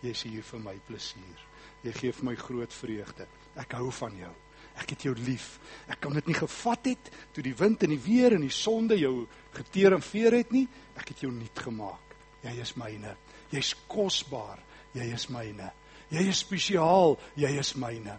Jy 0.00 0.12
is 0.14 0.22
hier 0.28 0.44
vir 0.46 0.62
my 0.64 0.76
plesier. 0.86 1.42
Jy 1.84 1.92
gee 1.96 2.14
vir 2.14 2.28
my 2.30 2.36
groot 2.38 2.72
vreugde. 2.72 3.26
Ek 3.60 3.74
hou 3.78 3.90
van 4.00 4.16
jou. 4.20 4.32
Ek 4.80 4.94
het 4.94 5.04
jou 5.08 5.14
lief. 5.18 5.58
Ek 5.90 6.00
kan 6.04 6.14
dit 6.16 6.30
nie 6.30 6.36
gevat 6.38 6.92
het 6.92 7.10
toe 7.34 7.44
die 7.44 7.56
wind 7.56 7.82
en 7.84 7.92
die 7.92 8.00
weer 8.00 8.36
en 8.36 8.44
die 8.44 8.54
sonde 8.54 8.96
jou 9.00 9.26
geteer 9.56 9.96
en 9.96 10.04
veer 10.04 10.38
het 10.40 10.54
nie. 10.54 10.66
Ek 10.96 11.12
het 11.12 11.24
jou 11.26 11.32
nuut 11.34 11.64
gemaak. 11.66 12.16
Jy 12.44 12.54
is 12.62 12.74
myne. 12.80 13.16
Jy's 13.52 13.74
kosbaar. 13.90 14.62
Jy 14.96 15.10
is 15.14 15.28
myne. 15.32 15.72
Jy 16.10 16.26
is 16.30 16.44
spesiaal. 16.44 17.18
Jy 17.38 17.52
is 17.60 17.74
myne. 17.80 18.16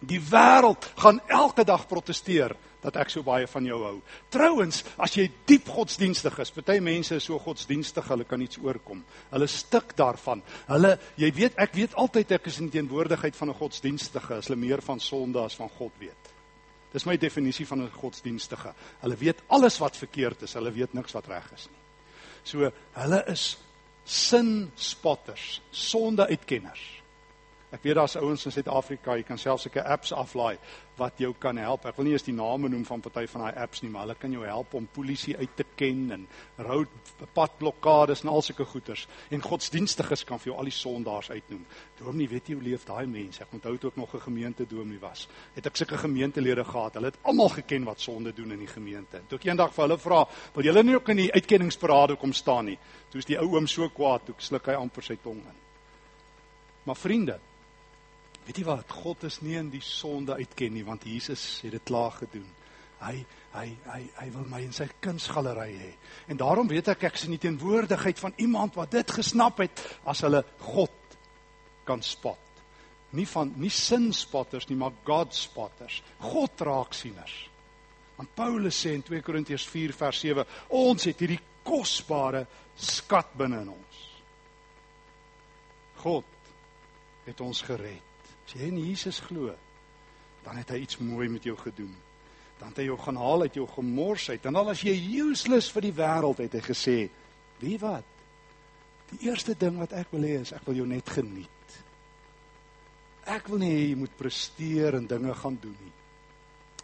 Die 0.00 0.20
wêreld 0.20 0.84
gaan 0.96 1.20
elke 1.26 1.64
dag 1.64 1.86
proteseer 1.90 2.54
dat 2.82 2.96
ek 3.02 3.10
so 3.10 3.24
baie 3.26 3.46
van 3.50 3.66
jou 3.66 3.78
hou. 3.82 3.96
Trouwens, 4.30 4.84
as 5.02 5.16
jy 5.18 5.26
diep 5.48 5.66
godsdienstig 5.74 6.36
is, 6.38 6.52
party 6.54 6.78
mense 6.84 7.16
is 7.18 7.26
so 7.26 7.38
godsdienstig, 7.42 8.06
hulle 8.12 8.26
kan 8.28 8.42
iets 8.44 8.60
oorkom. 8.62 9.02
Hulle 9.32 9.48
stik 9.50 9.96
daarvan. 9.98 10.44
Hulle, 10.68 10.94
jy 11.18 11.32
weet, 11.34 11.58
ek 11.58 11.74
weet 11.74 11.96
altyd 11.98 12.36
ek 12.38 12.46
is 12.52 12.60
in 12.62 12.70
teenwoordigheid 12.70 13.36
van 13.36 13.50
'n 13.50 13.58
godsdienstige, 13.58 14.38
as 14.38 14.46
hulle 14.46 14.60
meer 14.60 14.82
van 14.82 15.00
sonde 15.00 15.40
as 15.42 15.56
van 15.56 15.68
God 15.68 15.92
weet. 15.98 16.34
Dis 16.92 17.04
my 17.04 17.16
definisie 17.16 17.66
van 17.66 17.82
'n 17.82 17.90
godsdienstige. 17.90 18.74
Hulle 19.00 19.16
weet 19.16 19.42
alles 19.48 19.78
wat 19.78 19.96
verkeerd 19.96 20.42
is, 20.42 20.54
hulle 20.54 20.72
weet 20.72 20.94
niks 20.94 21.12
wat 21.12 21.26
reg 21.26 21.52
is 21.52 21.66
nie. 21.66 21.82
So, 22.44 22.70
hulle 22.92 23.24
is 23.26 23.58
sin 24.04 24.70
spotters, 24.74 25.60
sonde 25.70 26.26
uitkenners. 26.26 26.97
Ek 27.68 27.82
weet 27.84 27.98
daar's 27.98 28.16
ouens 28.16 28.46
in 28.48 28.52
Suid-Afrika, 28.54 29.12
jy 29.18 29.24
kan 29.28 29.36
selfs 29.36 29.66
sulke 29.66 29.82
apps 29.84 30.14
aflaai 30.16 30.56
wat 30.96 31.18
jou 31.20 31.34
kan 31.38 31.58
help. 31.60 31.84
Ek 31.86 31.98
wil 31.98 32.06
nie 32.08 32.14
eens 32.14 32.24
die 32.24 32.32
name 32.32 32.70
noem 32.72 32.86
van 32.88 33.02
party 33.04 33.26
van 33.28 33.42
daai 33.44 33.58
apps 33.60 33.82
nie, 33.84 33.90
maar 33.92 34.06
hulle 34.06 34.16
kan 34.18 34.32
jou 34.32 34.46
help 34.48 34.72
om 34.74 34.86
polisie 34.96 35.34
uit 35.36 35.52
te 35.56 35.66
ken 35.76 36.00
en 36.16 36.24
road 36.64 37.10
padblokkades 37.36 38.24
en 38.24 38.30
al 38.32 38.40
sulke 38.42 38.64
goeters. 38.66 39.04
En 39.30 39.44
godsdienstiges 39.44 40.24
kan 40.24 40.40
vir 40.40 40.50
jou 40.50 40.56
al 40.58 40.70
die 40.70 40.74
sondaars 40.74 41.28
uitnoem. 41.28 41.66
Dominee, 42.00 42.30
weet 42.32 42.48
jy 42.48 42.56
hoe 42.56 42.64
leef 42.70 42.86
daai 42.88 43.04
mense? 43.06 43.42
Ek 43.44 43.52
onthou 43.58 43.76
toe 43.76 43.90
ek 43.92 44.00
nog 44.00 44.14
'n 44.14 44.26
gemeente 44.26 44.66
dominee 44.66 45.04
was. 45.04 45.28
Het 45.54 45.66
ek 45.66 45.76
sulke 45.76 45.98
gemeentelede 45.98 46.64
gehad. 46.64 46.94
Hulle 46.94 47.12
het 47.12 47.18
almal 47.22 47.48
geken 47.48 47.84
wat 47.84 48.00
sonde 48.00 48.32
doen 48.32 48.52
in 48.52 48.58
die 48.58 48.72
gemeente. 48.74 49.20
Toe 49.28 49.38
ek 49.38 49.44
eendag 49.44 49.74
vir 49.74 49.84
hulle 49.84 49.98
vra, 49.98 50.26
"Wil 50.54 50.64
julle 50.64 50.82
nie 50.82 50.94
ook 50.94 51.08
in 51.08 51.16
die 51.16 51.32
uitkenningsparade 51.32 52.16
kom 52.16 52.32
staan 52.32 52.64
nie?" 52.64 52.78
Toe 53.10 53.18
is 53.18 53.26
die 53.26 53.38
ou 53.38 53.54
oom 53.54 53.66
so 53.66 53.88
kwaad, 53.88 54.24
toe 54.24 54.34
sluk 54.38 54.66
hy 54.66 54.72
amper 54.72 55.02
sy 55.02 55.18
tong 55.22 55.36
in. 55.36 55.56
Maar 56.84 56.96
vriende, 56.96 57.38
Weet 58.48 58.62
jy 58.62 58.64
wat? 58.64 58.92
God 59.02 59.26
is 59.28 59.42
nie 59.44 59.58
in 59.60 59.66
die 59.68 59.82
sonde 59.84 60.38
uitken 60.38 60.72
nie 60.72 60.84
want 60.86 61.02
Jesus 61.04 61.42
het 61.60 61.74
dit 61.76 61.84
klaar 61.84 62.14
gedoen. 62.16 62.46
Hy 63.02 63.18
hy 63.52 63.66
hy 63.84 63.98
hy 64.16 64.28
wil 64.32 64.46
my 64.48 64.62
in 64.64 64.72
sy 64.72 64.86
kunsgalery 65.04 65.74
hê. 65.76 65.90
En 66.32 66.40
daarom 66.40 66.70
weet 66.70 66.88
ek 66.94 67.04
ek 67.10 67.18
is 67.20 67.26
in 67.28 67.34
die 67.36 67.42
teenwoordigheid 67.42 68.22
van 68.24 68.32
iemand 68.40 68.78
wat 68.80 68.94
dit 68.96 69.12
gesnap 69.18 69.60
het 69.60 69.82
as 70.08 70.24
hulle 70.24 70.40
God 70.64 71.18
kan 71.84 72.00
spot. 72.00 72.40
Nie 73.12 73.28
van 73.28 73.52
nie 73.60 73.72
sin 73.72 74.14
spotters 74.16 74.68
nie, 74.72 74.80
maar 74.80 74.96
God 75.04 75.36
spotters. 75.36 76.00
God 76.24 76.64
raak 76.64 76.96
sieners. 76.96 77.36
Want 78.16 78.32
Paulus 78.36 78.80
sê 78.80 78.96
in 78.96 79.04
2 79.04 79.20
Korintiërs 79.28 79.68
4 79.68 79.92
vers 80.00 80.24
7, 80.24 80.48
ons 80.80 81.04
het 81.04 81.20
hierdie 81.20 81.40
kosbare 81.68 82.46
skat 82.80 83.36
binne 83.36 83.60
in 83.62 83.72
ons. 83.76 84.04
God 86.00 86.36
het 87.28 87.40
ons 87.44 87.62
gered. 87.68 88.07
As 88.48 88.54
jy 88.56 88.70
in 88.70 88.78
Jesus 88.80 89.18
glo, 89.20 89.52
dan 90.40 90.56
het 90.56 90.70
hy 90.72 90.78
iets 90.80 90.96
mooi 91.04 91.26
met 91.28 91.44
jou 91.44 91.52
gedoen. 91.60 91.92
Dan 92.56 92.70
het 92.72 92.78
hy 92.80 92.86
jou 92.86 92.96
gaan 93.02 93.18
haal 93.20 93.44
uit 93.44 93.58
jou 93.58 93.66
gemorsheid. 93.68 94.46
En 94.48 94.56
al 94.56 94.72
as 94.72 94.80
jy 94.86 94.94
useless 95.20 95.68
vir 95.74 95.84
die 95.84 95.92
wêreld 95.92 96.40
het 96.40 96.56
hy 96.56 96.62
gesê, 96.64 96.96
"Wie 97.60 97.76
wat? 97.78 98.08
Die 99.10 99.28
eerste 99.28 99.54
ding 99.54 99.76
wat 99.76 99.92
ek 99.92 100.08
wil 100.10 100.24
hê 100.24 100.40
is 100.40 100.52
ek 100.52 100.64
wil 100.64 100.74
jou 100.74 100.86
net 100.86 101.10
geniet. 101.10 101.68
Ek 103.26 103.48
wil 103.48 103.58
nie 103.58 103.70
hê 103.70 103.88
jy 103.90 103.96
moet 103.96 104.16
presteer 104.16 104.94
en 104.94 105.06
dinge 105.06 105.34
gaan 105.34 105.58
doen 105.60 105.76
nie." 105.82 105.92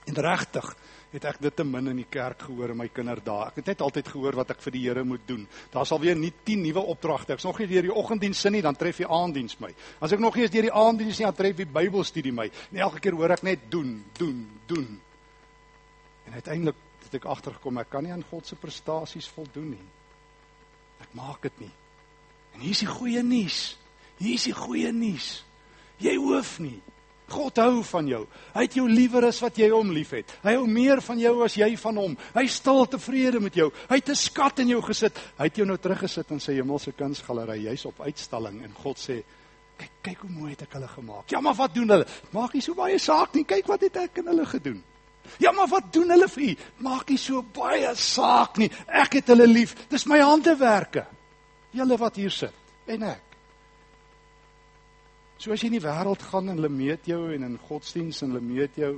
En 0.04 0.14
regtig, 0.14 0.76
het 1.14 1.24
ek 1.30 1.38
dit 1.44 1.54
te 1.54 1.64
min 1.66 1.92
in 1.92 2.00
die 2.00 2.08
kerk 2.10 2.42
gehoor 2.48 2.72
in 2.74 2.78
my 2.80 2.88
kinderdae. 2.90 3.48
Ek 3.52 3.60
het 3.60 3.68
net 3.70 3.82
altyd 3.86 4.08
gehoor 4.10 4.38
wat 4.40 4.50
ek 4.54 4.62
vir 4.64 4.74
die 4.74 4.82
Here 4.84 5.04
moet 5.06 5.22
doen. 5.28 5.44
Daar 5.72 5.86
sal 5.86 6.00
weer 6.02 6.18
nie 6.18 6.32
10 6.44 6.64
nuwe 6.66 6.82
opdragte. 6.94 7.36
Ek's 7.36 7.46
nog 7.46 7.60
nie 7.62 7.68
deur 7.70 7.86
die 7.86 7.94
oggenddiens 7.94 8.40
sin 8.42 8.56
nie, 8.56 8.62
dan 8.64 8.76
tref 8.78 8.98
die 9.02 9.06
aanddiens 9.06 9.54
my. 9.62 9.70
As 10.02 10.12
ek 10.12 10.22
nog 10.22 10.34
nie 10.34 10.46
eens 10.46 10.54
deur 10.54 10.66
die 10.66 10.74
aanddiens 10.74 11.20
nie, 11.20 11.28
dan 11.28 11.38
tref 11.38 11.60
die 11.60 11.70
Bybelstudie 11.70 12.34
my. 12.34 12.48
En 12.72 12.82
elke 12.88 13.02
keer 13.04 13.14
hoor 13.18 13.36
ek 13.36 13.44
net 13.46 13.68
doen, 13.70 13.94
doen, 14.18 14.42
doen. 14.70 14.88
En 16.26 16.34
uiteindelik 16.40 16.82
het 17.06 17.18
ek 17.20 17.30
agtergekom 17.30 17.78
ek 17.84 17.92
kan 17.92 18.06
nie 18.06 18.14
aan 18.14 18.26
God 18.30 18.48
se 18.48 18.58
prestasies 18.58 19.30
voldoen 19.36 19.70
nie. 19.76 19.86
Ek 21.04 21.14
maak 21.14 21.46
dit 21.46 21.66
nie. 21.66 21.72
En 22.54 22.64
hier 22.64 22.74
is 22.74 22.82
die 22.82 22.90
goeie 22.90 23.22
nuus. 23.22 23.60
Hier 24.18 24.34
is 24.34 24.48
die 24.48 24.56
goeie 24.56 24.90
nuus. 24.94 25.44
Jy 26.02 26.16
hoef 26.18 26.56
nie. 26.62 26.80
God 27.28 27.56
hou 27.56 27.82
van 27.88 28.08
jou. 28.08 28.20
Hy 28.52 28.64
het 28.66 28.74
jou 28.76 28.84
liewer 28.88 29.24
as 29.30 29.38
wat 29.42 29.56
jy 29.58 29.70
hom 29.72 29.92
liefhet. 29.96 30.28
Hy 30.44 30.56
hou 30.58 30.66
meer 30.68 31.00
van 31.04 31.18
jou 31.18 31.32
as 31.46 31.56
jy 31.56 31.70
van 31.80 32.00
hom. 32.02 32.16
Hy 32.34 32.44
stil 32.52 32.84
tevrede 32.92 33.40
met 33.40 33.56
jou. 33.56 33.70
Hy 33.88 33.96
het 33.96 34.10
'n 34.10 34.14
skat 34.14 34.58
in 34.58 34.68
jou 34.68 34.82
gesit. 34.82 35.16
Hy 35.38 35.44
het 35.44 35.56
jou 35.56 35.66
nou 35.66 35.78
teruggesit 35.78 36.30
in 36.30 36.40
sy 36.40 36.52
hemelse 36.52 36.92
kunsgalery. 36.92 37.64
Jy's 37.64 37.86
op 37.86 38.00
uitstalling 38.00 38.62
en 38.62 38.72
God 38.74 38.96
sê, 38.98 39.22
"Kyk, 39.78 39.90
kyk 40.02 40.18
hoe 40.20 40.30
mooi 40.30 40.50
het 40.50 40.62
ek 40.62 40.72
hulle 40.72 40.88
gemaak." 40.88 41.30
Ja, 41.30 41.40
maar 41.40 41.54
wat 41.54 41.74
doen 41.74 41.88
hulle? 41.88 42.06
Maak 42.32 42.52
nie 42.52 42.62
so 42.62 42.74
baie 42.74 42.98
saak 42.98 43.34
nie. 43.34 43.44
Kyk 43.44 43.66
wat 43.66 43.80
het 43.80 43.96
ek 43.96 44.18
in 44.18 44.26
hulle 44.26 44.46
gedoen. 44.46 44.82
Ja, 45.38 45.52
maar 45.52 45.68
wat 45.68 45.92
doen 45.92 46.10
hulle 46.10 46.28
vir 46.28 46.42
u? 46.42 46.56
Maak 46.78 47.08
nie 47.08 47.18
so 47.18 47.42
baie 47.42 47.94
saak 47.94 48.58
nie. 48.58 48.70
Ek 48.86 49.12
het 49.12 49.26
hulle 49.26 49.46
lief. 49.46 49.74
Dis 49.88 50.06
my 50.06 50.20
handewerke. 50.20 51.06
Julle 51.70 51.96
wat 51.98 52.16
hier 52.16 52.30
sit 52.30 52.52
en 52.86 53.02
ek. 53.02 53.33
So 55.38 55.52
as 55.52 55.62
jy 55.62 55.72
in 55.72 55.78
die 55.78 55.84
wêreld 55.84 56.22
gaan 56.22 56.48
en 56.48 56.60
hulle 56.60 56.70
meet 56.72 57.08
jou 57.10 57.26
en 57.34 57.42
in 57.42 57.58
godsdiens 57.68 58.22
en 58.22 58.32
hulle 58.32 58.44
meet 58.44 58.78
jou, 58.78 58.94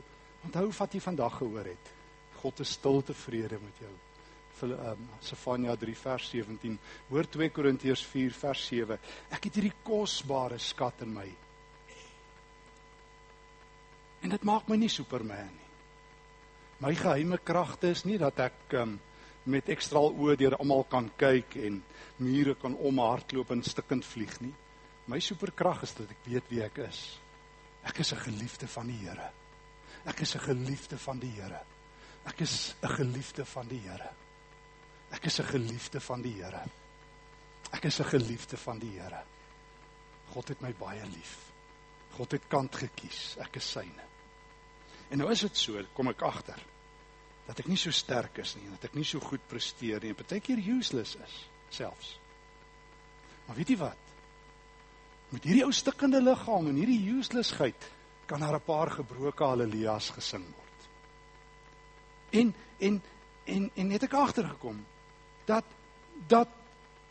Onthou 0.47 0.69
wat 0.79 0.93
jy 0.95 1.01
vandag 1.03 1.41
gehoor 1.41 1.67
het. 1.67 1.89
God 2.39 2.61
is 2.63 2.77
stil 2.77 3.01
tevrede 3.03 3.59
met 3.59 3.81
jou. 3.83 3.95
Um, 4.63 5.09
Sefanja 5.21 5.75
3 5.77 5.95
vers 6.01 6.29
17. 6.31 6.77
Hoor 7.11 7.27
2 7.29 7.51
Korintiërs 7.53 8.05
4 8.07 8.37
vers 8.39 8.63
7. 8.71 8.99
Ek 9.35 9.49
het 9.49 9.59
hierdie 9.59 9.75
kosbare 9.85 10.59
skat 10.63 11.03
in 11.05 11.13
my. 11.17 11.27
En 14.23 14.33
dit 14.33 14.47
maak 14.47 14.71
my 14.71 14.79
nie 14.81 14.93
superman 14.93 15.51
nie. 15.51 15.65
My 16.81 16.93
geheime 16.97 17.41
kragte 17.43 17.91
is 17.91 18.05
nie 18.07 18.21
dat 18.21 18.39
ek 18.47 18.77
um, 18.79 18.95
met 19.51 19.69
ekstra 19.73 20.01
oë 20.07 20.37
deur 20.39 20.57
almal 20.61 20.87
kan 20.93 21.09
kyk 21.19 21.59
en 21.67 21.83
mure 22.23 22.55
kan 22.61 22.77
omhardloop 22.77 23.51
en 23.53 23.65
stikkend 23.67 24.07
vlieg 24.07 24.39
nie. 24.45 24.55
My 25.07 25.21
superkrag 25.23 25.85
is 25.87 25.95
dat 25.95 26.11
ek 26.11 26.25
weet 26.27 26.49
wie 26.51 26.63
ek 26.65 26.81
is. 26.89 27.01
Ek 27.87 28.01
is 28.03 28.13
'n 28.13 28.25
geliefde 28.27 28.67
van 28.67 28.87
die 28.87 28.99
Here. 28.99 29.31
Ek 30.05 30.21
is 30.21 30.35
'n 30.35 30.41
geliefde 30.41 30.99
van 30.99 31.19
die 31.19 31.31
Here. 31.31 31.61
Ek 32.27 32.41
is 32.41 32.75
'n 32.83 32.89
geliefde 32.89 33.45
van 33.45 33.69
die 33.69 33.81
Here. 33.81 34.11
Ek 35.11 35.25
is 35.25 35.41
'n 35.41 35.45
geliefde 35.45 36.01
van 36.01 36.23
die 36.23 36.33
Here. 36.43 36.65
Ek 37.73 37.85
is 37.85 38.01
'n 38.01 38.05
geliefde 38.05 38.57
van 38.57 38.79
die 38.79 38.99
Here. 38.99 39.23
God 40.33 40.49
het 40.49 40.61
my 40.61 40.73
baie 40.75 41.07
lief. 41.07 41.53
God 42.17 42.33
het 42.33 42.49
kant 42.49 42.75
gekies. 42.77 43.37
Ek 43.39 43.57
is 43.57 43.71
syne. 43.71 44.05
En 45.11 45.19
nou 45.19 45.31
is 45.31 45.41
dit 45.41 45.57
so, 45.57 45.85
kom 45.95 46.09
ek 46.09 46.23
agter 46.23 46.59
dat 47.47 47.61
ek 47.63 47.69
nie 47.71 47.77
so 47.77 47.91
sterk 47.91 48.39
is 48.39 48.57
nie, 48.57 48.71
dat 48.71 48.85
ek 48.85 48.95
nie 48.95 49.05
so 49.05 49.21
goed 49.21 49.45
presteer 49.47 50.01
nie, 50.03 50.09
en 50.09 50.19
partykeer 50.19 50.59
useless 50.59 51.15
is 51.15 51.37
selfs. 51.71 52.19
Maar 53.47 53.57
weet 53.57 53.69
jy 53.69 53.77
wat? 53.77 54.06
Met 55.35 55.45
hierdie 55.45 55.65
ou 55.67 55.73
stikkende 55.75 56.21
liggaam 56.23 56.69
en 56.71 56.79
hierdie 56.79 57.01
uselessheid 57.17 57.89
kan 58.27 58.41
daar 58.41 58.59
'n 58.59 58.67
paar 58.67 58.91
gebroke 58.91 59.45
haleluja's 59.45 60.11
gesing 60.11 60.45
word. 60.45 60.89
En 62.31 62.55
en 62.79 63.03
en 63.45 63.71
en 63.75 63.91
het 63.91 64.03
ek 64.03 64.13
agtergekom 64.13 64.85
dat 65.45 65.65
dat 66.29 66.49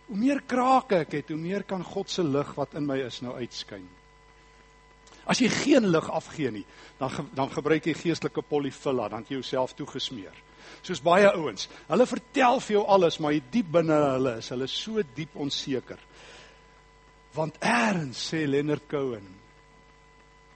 hoe 0.05 0.17
meer 0.17 0.41
krake 0.41 0.95
ek 0.95 1.11
het, 1.11 1.29
hoe 1.29 1.37
meer 1.37 1.63
kan 1.63 1.83
God 1.83 2.09
se 2.09 2.23
lig 2.23 2.55
wat 2.55 2.73
in 2.73 2.85
my 2.85 2.97
is 2.97 3.21
nou 3.21 3.35
uitskyn. 3.35 3.87
As 5.25 5.39
jy 5.41 5.49
geen 5.49 5.87
lig 5.89 6.09
afgee 6.09 6.51
nie, 6.51 6.65
dan 6.99 7.29
dan 7.33 7.49
gebruik 7.49 7.85
jy 7.85 7.93
geestelike 7.93 8.41
polyfilla, 8.41 9.09
dan 9.09 9.25
jy 9.27 9.39
jouself 9.39 9.73
toegesmeer. 9.73 10.43
Soos 10.85 11.01
baie 11.01 11.29
ouens, 11.33 11.67
hulle 11.87 12.05
vertel 12.05 12.59
vir 12.59 12.75
jou 12.75 12.83
alles, 12.85 13.17
maar 13.19 13.33
diep 13.51 13.71
binne 13.71 13.93
hulle 13.93 14.37
is 14.37 14.49
hulle 14.53 14.67
so 14.67 15.01
diep 15.15 15.35
onseker. 15.35 15.99
Want 17.35 17.57
eers 17.59 18.29
sê 18.29 18.45
Leonard 18.47 18.87
Cohen 18.87 19.27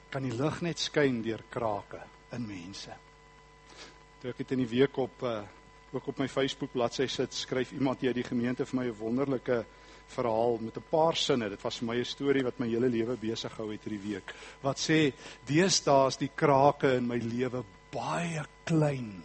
kan 0.10 0.24
die 0.24 0.34
lig 0.34 0.62
net 0.66 0.80
skyn 0.80 1.22
deur 1.22 1.44
krake 1.52 2.00
in 2.36 2.46
mense. 2.48 2.94
Toe 4.22 4.32
ek 4.32 4.40
dit 4.42 4.54
in 4.56 4.64
die 4.64 4.72
week 4.72 4.98
op 4.98 5.26
uh, 5.28 5.42
ook 5.94 6.08
op 6.12 6.22
my 6.22 6.28
Facebook 6.30 6.72
bladsy 6.74 7.08
sit, 7.10 7.34
skryf 7.34 7.74
iemand 7.74 8.02
hier 8.02 8.14
uit 8.14 8.22
die 8.22 8.30
gemeente 8.30 8.66
vir 8.66 8.80
my 8.80 8.86
'n 8.88 8.98
wonderlike 9.00 9.66
verhaal 10.10 10.58
met 10.62 10.78
'n 10.78 10.90
paar 10.90 11.16
sinne. 11.16 11.50
Dit 11.50 11.62
was 11.62 11.78
vir 11.80 11.88
my 11.88 11.98
'n 12.00 12.06
storie 12.06 12.44
wat 12.44 12.60
my 12.60 12.68
hele 12.68 12.90
lewe 12.90 13.18
besig 13.18 13.52
gehou 13.52 13.72
het 13.72 13.84
hierdie 13.84 14.14
week. 14.14 14.34
Wat 14.62 14.78
sê: 14.78 15.14
"Deesdae 15.46 16.08
is 16.08 16.18
die 16.18 16.32
krake 16.36 16.96
in 16.96 17.08
my 17.08 17.18
lewe 17.18 17.64
baie 17.92 18.46
klein." 18.64 19.24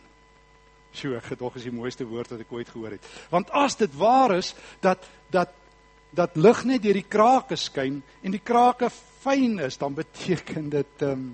Sjoe, 0.93 1.17
ek 1.17 1.25
gedog 1.25 1.57
is 1.57 1.63
die 1.63 1.73
mooiste 1.73 2.05
woord 2.05 2.31
wat 2.31 2.41
ek 2.41 2.53
ooit 2.53 2.69
gehoor 2.69 2.91
het. 2.91 3.07
Want 3.31 3.51
as 3.51 3.77
dit 3.77 3.95
waar 3.95 4.37
is 4.37 4.55
dat 4.81 4.99
dat 5.31 5.49
dat 6.15 6.37
lig 6.37 6.65
net 6.65 6.83
deur 6.83 6.99
die 7.01 7.09
krake 7.09 7.57
skyn 7.57 8.03
en 8.23 8.35
die 8.35 8.43
krake 8.43 8.91
fyn 8.91 9.59
is, 9.65 9.79
dan 9.81 9.95
beteken 9.95 10.71
dit 10.71 11.03
ehm 11.03 11.13
um, 11.13 11.33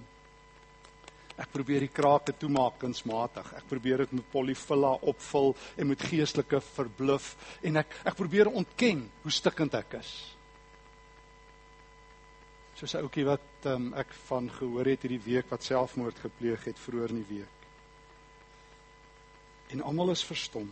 Ek 1.40 1.48
probeer 1.54 1.80
die 1.80 1.92
krake 1.92 2.34
toemaak 2.36 2.76
kunsmatig. 2.82 3.46
Ek 3.56 3.68
probeer 3.70 4.02
dit 4.04 4.10
met 4.18 4.26
polyfilla 4.32 4.90
opvul 5.08 5.54
en 5.80 5.88
met 5.88 6.02
geestelike 6.10 6.60
verbluf 6.74 7.30
en 7.64 7.80
ek 7.80 7.94
ek 8.10 8.18
probeer 8.18 8.50
ontken 8.50 9.06
hoe 9.22 9.32
stikkend 9.32 9.76
ek 9.78 9.96
is. 10.02 10.10
Soos 12.76 12.94
'n 12.94 13.06
ouetjie 13.06 13.24
wat 13.24 13.70
um, 13.72 13.88
ek 13.94 14.12
van 14.28 14.50
gehoor 14.52 14.92
het 14.92 15.02
hierdie 15.04 15.24
week 15.24 15.48
wat 15.50 15.64
selfmoord 15.64 16.20
gepleeg 16.20 16.64
het 16.64 16.78
vroeër 16.78 17.16
in 17.16 17.24
die 17.24 17.32
week. 17.38 17.56
En 19.72 19.82
almal 19.82 20.12
is 20.12 20.24
verstom. 20.24 20.68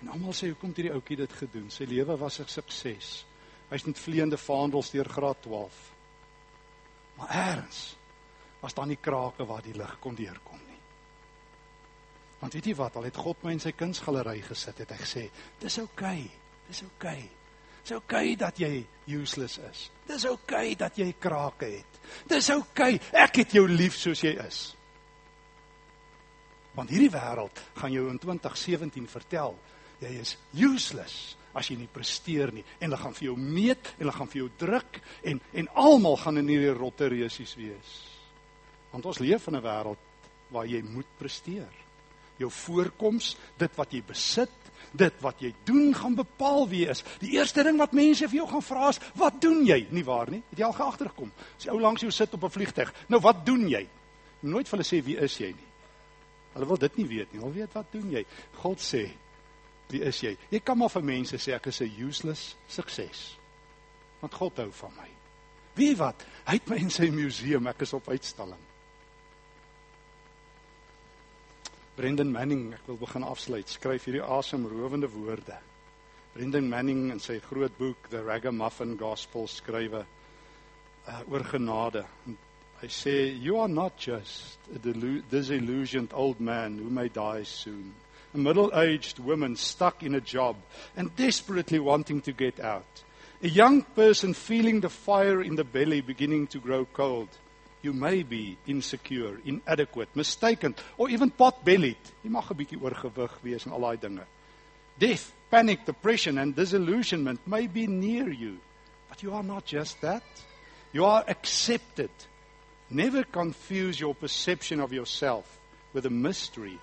En 0.00 0.12
almal 0.12 0.34
sê 0.36 0.50
hoekom 0.50 0.72
het 0.72 0.82
hierdie 0.82 0.94
ouetjie 0.94 1.16
dit 1.22 1.32
gedoen? 1.32 1.70
Sy 1.72 1.84
lewe 1.88 2.16
was 2.20 2.40
'n 2.40 2.48
sukses. 2.48 3.24
Hy's 3.70 3.84
met 3.84 3.98
vleiende 3.98 4.38
vaandels 4.38 4.90
deur 4.90 5.08
graad 5.08 5.42
12. 5.42 5.92
Maar 7.16 7.30
eers 7.34 7.96
was 8.60 8.74
daar 8.74 8.86
nie 8.86 9.00
krake 9.00 9.46
waar 9.46 9.62
die 9.62 9.74
lig 9.74 9.98
kon 10.00 10.14
deurkom 10.14 10.60
nie. 10.66 10.78
Want 12.38 12.52
weet 12.52 12.66
jy 12.66 12.74
wat, 12.74 12.96
al 12.96 13.08
het 13.08 13.16
God 13.16 13.42
my 13.42 13.52
in 13.52 13.60
sy 13.60 13.72
kunsgalery 13.72 14.40
gesit, 14.44 14.78
het 14.78 14.90
hy 14.90 14.96
gesê, 14.96 15.30
"Dis 15.58 15.78
oukei. 15.78 16.20
Okay, 16.20 16.30
dis 16.68 16.82
oukei. 16.82 17.18
Okay. 17.18 17.30
Dis 17.82 17.92
oukei 17.92 18.32
okay 18.32 18.36
dat 18.36 18.58
jy 18.58 18.86
useless 19.06 19.58
is. 19.58 19.90
Dis 20.06 20.24
oukei 20.24 20.72
okay 20.72 20.74
dat 20.74 20.96
jy 20.96 21.14
krake 21.18 21.66
het. 21.66 22.00
Dis 22.28 22.50
oukei. 22.50 22.94
Okay. 22.94 23.22
Ek 23.22 23.36
het 23.36 23.52
jou 23.52 23.68
lief 23.68 23.94
soos 23.94 24.20
jy 24.20 24.36
is." 24.46 24.74
Want 26.74 26.90
hierdie 26.90 27.10
wêreld 27.10 27.60
gaan 27.74 27.92
jou 27.92 28.10
in 28.10 28.18
2017 28.18 29.08
vertel, 29.08 29.58
jy 30.00 30.12
is 30.20 30.36
useless 30.52 31.36
as 31.56 31.70
jy 31.70 31.78
nie 31.80 31.88
presteer 31.88 32.52
nie 32.52 32.64
en 32.78 32.90
hulle 32.90 33.00
gaan 33.00 33.16
vir 33.16 33.30
jou 33.30 33.36
meet 33.40 33.92
en 33.94 34.04
hulle 34.04 34.16
gaan 34.16 34.28
vir 34.32 34.42
jou 34.42 34.50
druk 34.60 35.00
en 35.24 35.40
en 35.62 35.70
almal 35.86 36.18
gaan 36.20 36.42
in 36.42 36.52
hierdie 36.52 36.74
rotte 36.76 37.08
reusies 37.08 37.56
wees. 37.56 37.94
Want 38.92 39.06
ons 39.06 39.20
leef 39.20 39.48
in 39.48 39.56
'n 39.56 39.62
wêreld 39.62 40.04
waar 40.50 40.66
jy 40.66 40.82
moet 40.82 41.08
presteer. 41.18 41.72
Jou 42.38 42.50
voorkoms, 42.50 43.36
dit 43.58 43.76
wat 43.76 43.92
jy 43.92 44.02
besit, 44.06 44.52
dit 44.92 45.22
wat 45.22 45.40
jy 45.40 45.52
doen 45.64 45.94
gaan 45.94 46.14
bepaal 46.14 46.68
wie 46.68 46.84
jy 46.84 46.90
is. 46.90 47.04
Die 47.20 47.32
eerste 47.36 47.64
ding 47.64 47.78
wat 47.78 47.92
mense 47.92 48.28
vir 48.28 48.38
jou 48.38 48.48
gaan 48.48 48.62
vra 48.62 48.88
is, 48.88 49.00
"Wat 49.14 49.40
doen 49.40 49.64
jy?" 49.64 49.86
Nie 49.90 50.04
waar 50.04 50.30
nie? 50.30 50.42
Het 50.50 50.58
jy 50.58 50.64
al 50.64 50.72
geagtergekom? 50.72 51.32
As 51.56 51.64
jy 51.64 51.70
ou 51.70 51.80
langs 51.80 52.00
jou 52.00 52.10
sit 52.10 52.34
op 52.34 52.44
'n 52.44 52.50
vliegtyg, 52.50 52.92
nou 53.08 53.20
wat 53.20 53.46
doen 53.46 53.68
jy? 53.68 53.88
Nooit 54.42 54.68
vir 54.68 54.78
hulle 54.78 54.88
sê 54.88 55.04
wie 55.04 55.16
is 55.16 55.38
jy 55.38 55.46
nie. 55.46 55.66
Hulle 56.54 56.66
wil 56.66 56.76
dit 56.76 56.96
nie 56.96 57.06
weet 57.06 57.32
nie. 57.32 57.40
Hulle 57.40 57.52
weet 57.52 57.72
wat 57.72 57.92
doen 57.92 58.10
jy? 58.10 58.24
God 58.54 58.78
sê, 58.78 59.10
"Wie 59.88 60.02
is 60.02 60.20
jy?" 60.20 60.36
Jy 60.50 60.60
kan 60.60 60.78
maar 60.78 60.90
vir 60.90 61.02
mense 61.02 61.36
sê 61.36 61.54
ek 61.54 61.66
is 61.66 61.80
'n 61.80 61.92
useless 61.98 62.56
sukses. 62.68 63.36
Want 64.20 64.34
God 64.34 64.56
hou 64.56 64.70
van 64.72 64.92
my. 64.96 65.08
Wie 65.74 65.96
wat? 65.96 66.24
Hy 66.46 66.52
het 66.52 66.68
my 66.68 66.76
in 66.76 66.90
sy 66.90 67.10
museum, 67.10 67.66
ek 67.66 67.80
is 67.80 67.92
op 67.92 68.08
uitstalling. 68.08 68.62
Brendan 71.96 72.32
Manning, 72.32 72.74
ek 72.74 72.86
wil 72.86 72.96
begin 72.96 73.24
afsluit, 73.24 73.68
skryf 73.68 74.04
hierdie 74.04 74.22
asemrowende 74.22 75.08
woorde. 75.08 75.56
Brendan 76.34 76.68
Manning 76.68 77.10
in 77.10 77.20
sy 77.20 77.38
groot 77.40 77.78
boek 77.78 78.10
The 78.12 78.20
Ragamuffin 78.22 78.96
Gospel 79.00 79.46
skrywe 79.48 80.02
uh, 80.04 81.20
oor 81.30 81.44
genade. 81.48 82.04
Hy 82.82 82.88
sê 82.92 83.14
you 83.40 83.56
are 83.62 83.72
not 83.72 83.96
just 83.96 84.58
a 84.74 84.78
disillusioned 85.30 86.12
old 86.12 86.40
man 86.40 86.76
who 86.78 86.90
may 86.90 87.08
die 87.08 87.44
soon. 87.44 87.94
A 88.36 88.38
middle-aged 88.38 89.18
woman 89.18 89.56
stuck 89.56 90.02
in 90.02 90.14
a 90.14 90.20
job 90.20 90.56
and 90.94 91.16
desperately 91.16 91.78
wanting 91.78 92.20
to 92.20 92.32
get 92.32 92.60
out. 92.60 92.84
A 93.42 93.48
young 93.48 93.80
person 93.80 94.34
feeling 94.34 94.80
the 94.80 94.90
fire 94.90 95.40
in 95.40 95.56
the 95.56 95.64
belly 95.64 96.02
beginning 96.02 96.46
to 96.48 96.58
grow 96.58 96.84
cold 96.84 97.30
you 97.80 97.94
may 97.94 98.22
be 98.22 98.58
insecure, 98.66 99.40
inadequate, 99.46 100.10
mistaken 100.14 100.74
or 100.98 101.08
even 101.08 101.30
pot-bellied. 101.30 101.96
Jy 102.22 102.28
mag 102.28 102.44
'n 102.50 102.56
bietjie 102.58 102.76
oorgewig 102.76 103.32
wees 103.42 103.64
en 103.66 103.72
al 103.72 103.80
daai 103.80 103.96
dinge. 103.96 104.26
Death, 104.98 105.32
panic, 105.50 105.86
depression 105.86 106.36
and 106.36 106.54
disillusionment 106.54 107.40
may 107.46 107.66
be 107.66 107.86
near 107.86 108.28
you, 108.28 108.58
but 109.08 109.22
you 109.22 109.32
are 109.32 109.44
not 109.44 109.64
just 109.64 109.98
that. 110.02 110.24
You 110.92 111.06
are 111.06 111.24
accepted. 111.26 112.10
Never 112.90 113.24
confuse 113.24 113.98
your 113.98 114.14
perception 114.14 114.80
of 114.80 114.92
yourself 114.92 115.58
with 115.94 116.02
the 116.04 116.10
mystery 116.10 116.78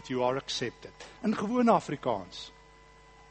that 0.00 0.08
you 0.08 0.24
are 0.24 0.36
accepted. 0.36 0.92
In 1.22 1.36
gewone 1.36 1.72
Afrikaans. 1.72 2.48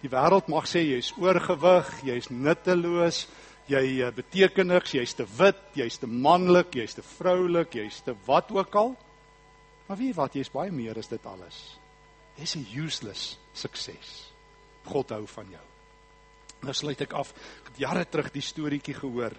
Die 0.04 0.10
wêreld 0.12 0.48
mag 0.48 0.68
sê 0.70 0.84
jy's 0.86 1.10
oorgewig, 1.18 1.90
jy's 2.08 2.30
nutteloos, 2.30 3.24
jy 3.68 3.82
uh, 4.06 4.12
beteken 4.16 4.70
niks, 4.70 4.94
jy's 4.96 5.16
te 5.18 5.26
wit, 5.40 5.60
jy's 5.76 5.98
te 6.00 6.08
manlik, 6.08 6.78
jy's 6.78 6.96
te 6.96 7.04
vroulik, 7.04 7.74
jy's 7.82 8.00
te 8.06 8.14
wat 8.28 8.54
ook 8.54 8.78
al. 8.80 8.94
Maar 9.90 10.00
wie 10.00 10.14
wat, 10.16 10.38
jy's 10.38 10.54
baie 10.54 10.72
meer 10.72 11.02
as 11.02 11.10
dit 11.10 11.26
alles. 11.28 11.58
Jy's 12.38 12.56
'n 12.56 12.68
useless 12.78 13.40
sukses. 13.54 14.30
God 14.86 15.10
hou 15.10 15.26
van 15.28 15.50
jou. 15.52 15.68
Nou 16.64 16.74
sluit 16.74 17.02
ek 17.02 17.14
af. 17.14 17.34
Ek 17.62 17.74
het 17.74 17.82
jare 17.82 18.06
terug 18.06 18.32
die 18.32 18.46
storieetjie 18.46 18.94
gehoor 18.94 19.34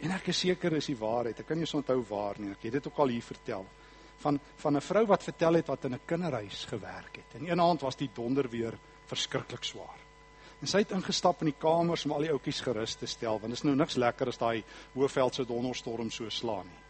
en 0.00 0.12
ek 0.12 0.28
is 0.28 0.38
seker 0.44 0.76
is 0.76 0.86
die 0.86 0.98
waarheid. 0.98 1.40
Ek 1.40 1.46
kan 1.46 1.58
nie 1.58 1.66
onthou 1.72 2.04
waar 2.08 2.36
nie. 2.38 2.52
Ek 2.52 2.62
het 2.62 2.72
dit 2.72 2.86
ook 2.86 2.98
al 2.98 3.08
hier 3.16 3.22
vertel 3.22 3.66
van 4.18 4.40
van 4.56 4.76
'n 4.76 4.80
vrou 4.80 5.06
wat 5.06 5.22
vertel 5.22 5.54
het 5.54 5.66
wat 5.66 5.84
in 5.84 5.94
'n 5.94 6.00
kinderhuis 6.04 6.64
gewerk 6.64 7.16
het. 7.16 7.40
En 7.40 7.50
een 7.50 7.60
aand 7.60 7.80
was 7.80 7.96
die 7.96 8.10
donder 8.14 8.48
weer 8.48 8.78
verskriklik 9.06 9.64
swaar. 9.64 9.98
En 10.60 10.66
sy 10.66 10.78
het 10.78 10.90
ingestap 10.90 11.40
in 11.40 11.50
die 11.50 11.58
kamers 11.58 12.04
om 12.04 12.12
al 12.12 12.24
die 12.24 12.30
ouetjies 12.30 12.60
gerus 12.60 12.94
te 12.94 13.06
stel 13.06 13.40
want 13.40 13.52
dit 13.52 13.58
is 13.58 13.62
nou 13.62 13.76
niks 13.76 13.96
lekker 13.96 14.28
as 14.28 14.38
daai 14.38 14.64
Hoëveldse 14.94 15.44
donderstorm 15.44 16.10
so 16.10 16.28
slaan 16.28 16.66
nie. 16.66 16.82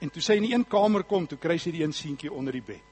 En 0.00 0.10
toe 0.10 0.22
sy 0.22 0.32
in 0.32 0.42
die 0.42 0.52
een 0.54 0.66
kamer 0.68 1.04
kom, 1.04 1.26
toe 1.26 1.38
kry 1.38 1.58
sy 1.58 1.70
die 1.70 1.82
een 1.82 1.92
seentjie 1.92 2.32
onder 2.32 2.52
die 2.52 2.64
bed. 2.66 2.90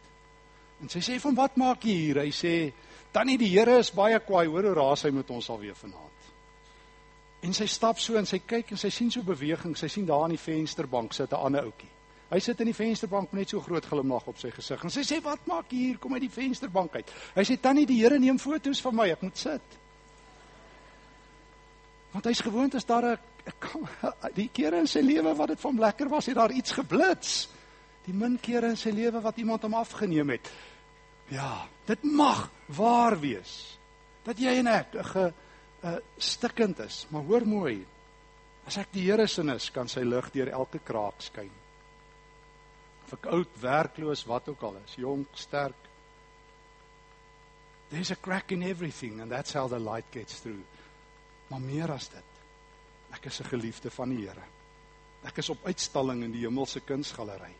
En 0.81 0.89
sy 0.89 1.03
sê 1.05 1.19
van 1.21 1.35
wat 1.35 1.57
maak 1.57 1.85
jy 1.85 1.97
hier? 1.97 2.23
Hy 2.23 2.31
sê 2.31 2.73
tannie 3.13 3.39
die 3.39 3.51
Here 3.51 3.79
is 3.79 3.91
baie 3.91 4.21
kwaai, 4.21 4.47
hoor 4.47 4.71
hoe 4.71 4.75
raas 4.75 5.03
hy 5.03 5.11
met 5.11 5.31
ons 5.31 5.51
alweer 5.51 5.75
vanaand. 5.75 6.29
En 7.43 7.57
sy 7.57 7.67
stap 7.67 7.99
so 7.99 8.17
en 8.21 8.29
sy 8.29 8.39
kyk 8.47 8.71
en 8.71 8.81
sy 8.81 8.91
sien 8.93 9.11
so 9.11 9.25
beweging. 9.27 9.77
Sy 9.77 9.89
sien 9.89 10.07
daar 10.07 10.25
aan 10.25 10.37
die 10.37 10.41
vensterbank 10.41 11.13
sit 11.17 11.33
'n 11.33 11.37
ander 11.37 11.65
ouetjie. 11.65 11.89
Hy 12.31 12.39
sit 12.39 12.61
in 12.63 12.71
die 12.71 12.77
vensterbank 12.77 13.33
met 13.33 13.43
net 13.43 13.53
so 13.53 13.63
groot 13.65 13.87
glimlag 13.87 14.27
op 14.31 14.39
sy 14.39 14.53
gesig. 14.55 14.85
En 14.87 14.93
sy 14.95 15.03
sê 15.07 15.19
wat 15.25 15.47
maak 15.51 15.73
jy 15.73 15.79
hier? 15.89 15.99
Kom 15.99 16.15
uit 16.15 16.23
die 16.29 16.33
vensterbank 16.33 17.01
uit. 17.01 17.11
Hy 17.35 17.45
sê 17.47 17.57
tannie 17.59 17.89
die 17.91 17.99
Here 17.99 18.21
neem 18.23 18.39
foto's 18.39 18.83
van 18.85 18.95
my, 18.95 19.09
ek 19.11 19.25
moet 19.27 19.41
sit. 19.41 19.79
Want 22.13 22.27
hy's 22.31 22.43
gewoond 22.47 22.75
as 22.79 22.87
daar 22.87 23.13
'n 23.13 23.19
die 24.39 24.51
kere 24.53 24.79
in 24.79 24.87
sy 24.87 25.01
lewe 25.01 25.35
wat 25.35 25.49
dit 25.49 25.63
hom 25.63 25.79
lekker 25.81 26.09
was, 26.09 26.27
het 26.27 26.37
daar 26.37 26.53
iets 26.53 26.73
geblits. 26.73 27.49
Die 28.07 28.15
min 28.15 28.39
kere 28.39 28.69
in 28.69 28.77
sy 28.77 28.91
lewe 28.91 29.21
wat 29.21 29.39
iemand 29.39 29.63
hom 29.63 29.75
afgeneem 29.75 30.31
het. 30.31 30.51
Ja, 31.31 31.67
dit 31.87 32.03
mag 32.03 32.51
waar 32.67 33.19
wees 33.21 33.79
dat 34.25 34.39
jy 34.39 34.59
en 34.59 34.67
ek 34.67 34.95
'n 34.95 35.05
ge 35.05 35.33
stikkend 36.19 36.79
is, 36.79 37.07
maar 37.11 37.23
hoor 37.23 37.47
mooi. 37.47 37.87
As 38.67 38.77
ek 38.77 38.93
die 38.93 39.07
Here 39.09 39.27
se 39.27 39.43
is, 39.55 39.71
kan 39.71 39.89
sy 39.89 40.01
lig 40.01 40.31
deur 40.31 40.49
elke 40.49 40.79
kraak 40.79 41.23
skyn. 41.23 41.60
Of 43.11 43.17
ek 43.19 43.31
oud, 43.35 43.55
werkloos, 43.59 44.23
wat 44.31 44.49
ook 44.53 44.61
al 44.63 44.77
is, 44.85 44.95
jonk, 45.03 45.33
sterk. 45.35 45.89
There's 47.91 48.13
a 48.15 48.17
crack 48.17 48.53
in 48.55 48.63
everything 48.63 49.19
and 49.21 49.31
that's 49.31 49.53
how 49.53 49.67
the 49.67 49.81
light 49.83 50.07
gets 50.15 50.39
through. 50.39 50.63
Maar 51.51 51.61
meer 51.61 51.91
as 51.91 52.07
dit. 52.09 52.29
Ek 53.11 53.27
is 53.27 53.41
'n 53.41 53.51
geliefde 53.51 53.91
van 53.91 54.15
die 54.15 54.27
Here. 54.29 54.47
Ek 55.25 55.39
is 55.39 55.51
op 55.51 55.67
uitstalling 55.67 56.23
in 56.23 56.33
die 56.33 56.47
hemelse 56.47 56.81
kunsgalery. 56.81 57.55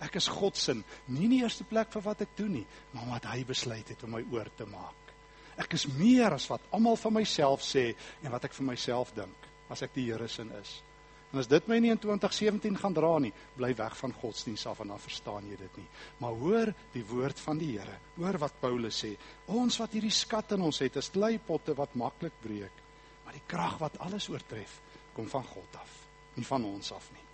Ek 0.00 0.16
is 0.16 0.26
God 0.26 0.56
se 0.56 0.74
nie 0.74 1.24
in 1.24 1.30
die 1.30 1.42
eerste 1.42 1.64
plek 1.64 1.92
vir 1.92 2.02
wat 2.02 2.20
ek 2.20 2.36
doen 2.36 2.52
nie, 2.52 2.66
maar 2.90 3.06
wat 3.06 3.24
hy 3.24 3.44
besluit 3.44 3.88
het 3.88 4.02
om 4.02 4.10
my 4.10 4.24
oor 4.32 4.50
te 4.56 4.66
maak. 4.66 5.14
Ek 5.56 5.72
is 5.72 5.86
meer 5.86 6.32
as 6.32 6.48
wat 6.50 6.60
almal 6.72 6.96
van 6.96 7.12
myself 7.12 7.62
sê 7.62 7.94
en 8.22 8.32
wat 8.32 8.44
ek 8.44 8.52
vir 8.52 8.66
myself 8.66 9.14
dink 9.14 9.48
as 9.70 9.82
ek 9.82 9.94
die 9.94 10.10
Here 10.10 10.28
se 10.28 10.42
is. 10.42 10.82
En 11.32 11.40
as 11.40 11.48
dit 11.48 11.68
my 11.70 11.78
nie 11.80 11.90
in 11.94 12.00
2017 12.00 12.76
gaan 12.76 12.92
dra 12.92 13.14
nie, 13.24 13.32
bly 13.56 13.70
weg 13.78 13.94
van 13.96 14.12
godsdienst 14.20 14.68
af 14.68 14.82
en 14.84 14.92
dan 14.92 15.00
verstaan 15.00 15.46
jy 15.48 15.56
dit 15.56 15.80
nie. 15.80 15.86
Maar 16.20 16.36
hoor 16.42 16.72
die 16.92 17.04
woord 17.08 17.40
van 17.40 17.60
die 17.60 17.70
Here. 17.72 17.96
Hoor 18.18 18.36
wat 18.42 18.58
Paulus 18.60 18.98
sê. 19.04 19.14
Ons 19.48 19.78
wat 19.80 19.96
hierdie 19.96 20.12
skat 20.12 20.52
in 20.58 20.66
ons 20.68 20.82
het, 20.84 20.98
is 21.00 21.08
kleipotte 21.14 21.72
wat 21.78 21.96
maklik 21.96 22.36
breek, 22.44 22.84
maar 23.24 23.36
die 23.36 23.46
krag 23.48 23.78
wat 23.80 23.96
alles 24.04 24.28
oortref, 24.28 24.76
kom 25.16 25.28
van 25.32 25.46
God 25.48 25.80
af, 25.80 25.98
nie 26.36 26.44
van 26.44 26.68
ons 26.68 26.92
af 26.92 27.08
nie. 27.16 27.24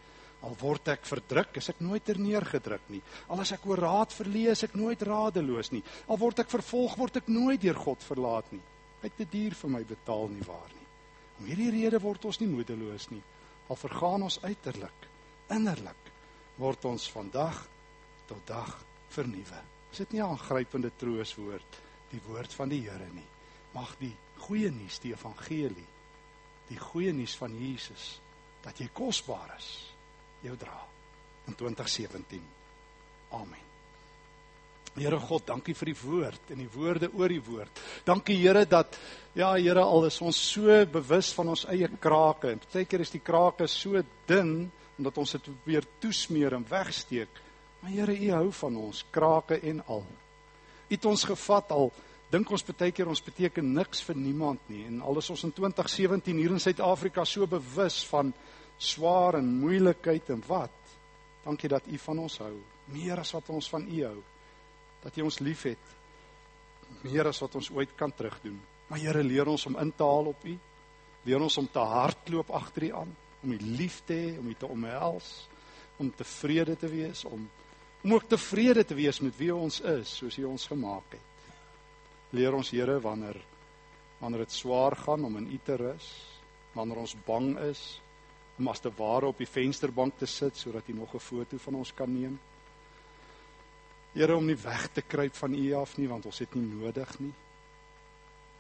Al 0.47 0.55
word 0.61 0.93
ek 0.93 1.07
verdruk, 1.09 1.57
is 1.59 1.67
ek 1.73 1.81
nooit 1.83 2.05
terneergedruk 2.07 2.85
nie. 2.95 3.01
Al 3.35 3.43
as 3.43 3.51
ek 3.57 3.65
oor 3.67 3.83
raad 3.83 4.15
verlees, 4.15 4.63
ek 4.63 4.77
nooit 4.79 5.01
radeloos 5.03 5.73
nie. 5.75 5.83
Al 6.07 6.21
word 6.21 6.45
ek 6.45 6.53
vervolg, 6.53 6.95
word 7.01 7.19
ek 7.19 7.33
nooit 7.33 7.59
deur 7.65 7.81
God 7.83 8.05
verlaat 8.07 8.53
nie. 8.55 8.63
Hy 9.01 9.11
het 9.11 9.19
te 9.19 9.27
duur 9.33 9.57
vir 9.59 9.73
my 9.75 9.83
betaal 9.87 10.31
nie 10.31 10.47
waar 10.47 10.71
nie. 10.71 10.87
Om 11.41 11.51
hierdie 11.51 11.73
rede 11.75 11.99
word 12.03 12.31
ons 12.31 12.39
nie 12.39 12.51
moedeloos 12.53 13.09
nie. 13.11 13.23
Al 13.69 13.77
vergaan 13.77 14.23
ons 14.23 14.41
uiterlik, 14.43 15.09
innerlik 15.53 16.13
word 16.59 16.85
ons 16.85 17.11
van 17.13 17.29
dag 17.31 17.61
tot 18.29 18.47
dag 18.49 18.73
vernuwe. 19.13 19.61
Is 19.93 19.99
dit 20.05 20.13
nie 20.13 20.23
'n 20.23 20.31
aangrypende 20.31 20.91
trooswoord, 20.97 21.81
die 22.11 22.21
woord 22.27 22.55
van 22.55 22.69
die 22.69 22.83
Here 22.89 23.09
nie? 23.13 23.29
Mag 23.75 23.97
die 23.99 24.17
goeie 24.37 24.71
nuus, 24.71 24.99
die 24.99 25.13
evangelie, 25.13 25.87
die 26.69 26.79
goeie 26.79 27.13
nuus 27.13 27.37
van 27.37 27.55
Jesus 27.59 28.21
dat 28.63 28.79
jy 28.79 28.89
kosbaar 28.93 29.55
is 29.57 29.95
jou 30.43 30.57
dra 30.57 30.87
in 31.47 31.55
2017. 31.55 32.43
Amen. 33.31 33.68
Here 34.97 35.19
God, 35.21 35.45
dankie 35.47 35.75
vir 35.77 35.93
die 35.93 35.99
woord 36.01 36.53
en 36.55 36.63
die 36.63 36.71
woorde 36.73 37.11
oor 37.13 37.33
die 37.33 37.43
woord. 37.45 37.81
Dankie 38.07 38.37
Here 38.41 38.65
dat 38.67 38.97
ja 39.37 39.53
Here 39.57 39.85
al 39.85 40.09
is 40.09 40.19
ons 40.25 40.39
so 40.53 40.79
bewus 40.93 41.33
van 41.37 41.53
ons 41.55 41.67
eie 41.71 41.89
krake 42.01 42.55
en 42.55 42.63
baie 42.65 42.89
keer 42.89 43.05
is 43.05 43.15
die 43.15 43.23
krake 43.23 43.69
so 43.69 44.01
dun 44.27 44.71
omdat 44.99 45.19
ons 45.23 45.37
dit 45.37 45.45
probeer 45.47 45.87
toesmeer 46.03 46.57
en 46.57 46.65
wegsteek. 46.67 47.43
Maar 47.83 47.95
Here, 47.95 48.17
U 48.17 48.31
hou 48.41 48.53
van 48.63 48.79
ons 48.89 49.05
krake 49.15 49.61
en 49.71 49.83
al. 49.87 50.05
U 50.89 50.95
het 50.95 51.07
ons 51.07 51.27
gevat 51.31 51.75
al 51.77 51.93
dink 52.33 52.51
ons 52.53 52.65
baie 52.69 52.93
keer 52.93 53.09
ons 53.09 53.25
beteken 53.25 53.75
niks 53.75 54.03
vir 54.05 54.19
niemand 54.19 54.65
nie 54.69 54.83
en 54.89 55.01
al 55.01 55.21
is 55.21 55.31
ons 55.33 55.47
in 55.49 55.53
2017 55.57 56.41
hier 56.43 56.53
in 56.53 56.61
Suid-Afrika 56.61 57.25
so 57.25 57.47
bewus 57.49 58.03
van 58.11 58.35
swaar 58.79 59.39
en 59.39 59.47
moeilikheid 59.61 60.29
en 60.35 60.43
wat. 60.49 60.75
Dankie 61.45 61.71
dat 61.71 61.87
U 61.89 61.99
van 61.99 62.19
ons 62.27 62.41
hou, 62.43 62.57
meer 62.93 63.21
as 63.23 63.33
wat 63.35 63.49
ons 63.55 63.71
van 63.73 63.87
U 63.89 64.03
hou. 64.05 64.19
Dat 65.03 65.17
U 65.17 65.23
ons 65.29 65.39
liefhet 65.39 65.95
meer 67.05 67.29
as 67.29 67.41
wat 67.41 67.55
ons 67.55 67.71
ooit 67.71 67.95
kan 67.97 68.13
terugdoen. 68.15 68.59
Maar 68.89 68.99
Here, 68.99 69.23
leer 69.23 69.49
ons 69.49 69.67
om 69.67 69.77
in 69.79 69.93
te 69.93 70.05
haal 70.05 70.33
op 70.33 70.45
U. 70.45 70.57
Leer 71.29 71.45
ons 71.45 71.59
om 71.61 71.69
te 71.69 71.85
hardloop 71.85 72.51
agter 72.57 72.89
U 72.89 72.93
aan, 73.03 73.15
om 73.43 73.53
U 73.53 73.59
lief 73.77 74.01
te 74.07 74.17
hê, 74.17 74.29
om 74.39 74.49
U 74.49 74.55
te 74.55 74.67
omhels, 74.67 75.49
om 75.99 76.11
tevrede 76.15 76.77
te 76.77 76.89
wees, 76.89 77.25
om 77.25 77.49
om 78.03 78.13
ook 78.15 78.29
tevrede 78.31 78.85
te 78.87 78.95
wees 78.95 79.19
met 79.21 79.35
wie 79.37 79.51
ons 79.51 79.81
is, 79.81 80.11
soos 80.21 80.37
U 80.39 80.45
ons 80.47 80.67
gemaak 80.71 81.17
het. 81.17 81.49
Leer 82.31 82.55
ons 82.55 82.71
Here 82.71 83.01
wanneer 83.03 83.41
wanneer 84.19 84.47
dit 84.47 84.55
swaar 84.55 84.97
gaan 84.99 85.25
om 85.25 85.37
in 85.39 85.51
U 85.55 85.59
te 85.65 85.77
rus, 85.79 86.07
wanneer 86.75 86.99
ons 87.03 87.15
bang 87.27 87.53
is, 87.69 87.83
om 88.59 88.71
as 88.71 88.83
te 88.83 88.91
ware 88.99 89.31
op 89.31 89.39
die 89.39 89.47
vensterbank 89.47 90.17
te 90.19 90.27
sit 90.27 90.57
sodat 90.59 90.87
hy 90.87 90.95
nog 90.95 91.15
'n 91.15 91.23
foto 91.23 91.59
van 91.59 91.75
ons 91.75 91.93
kan 91.95 92.11
neem. 92.11 92.39
Here 94.15 94.37
om 94.37 94.47
nie 94.47 94.57
weg 94.57 94.89
te 94.95 95.03
kruip 95.03 95.37
van 95.37 95.55
U 95.55 95.67
af 95.79 95.97
nie 95.99 96.09
want 96.09 96.27
ons 96.27 96.41
het 96.43 96.55
nie 96.57 96.67
nodig 96.67 97.13
nie. 97.21 97.35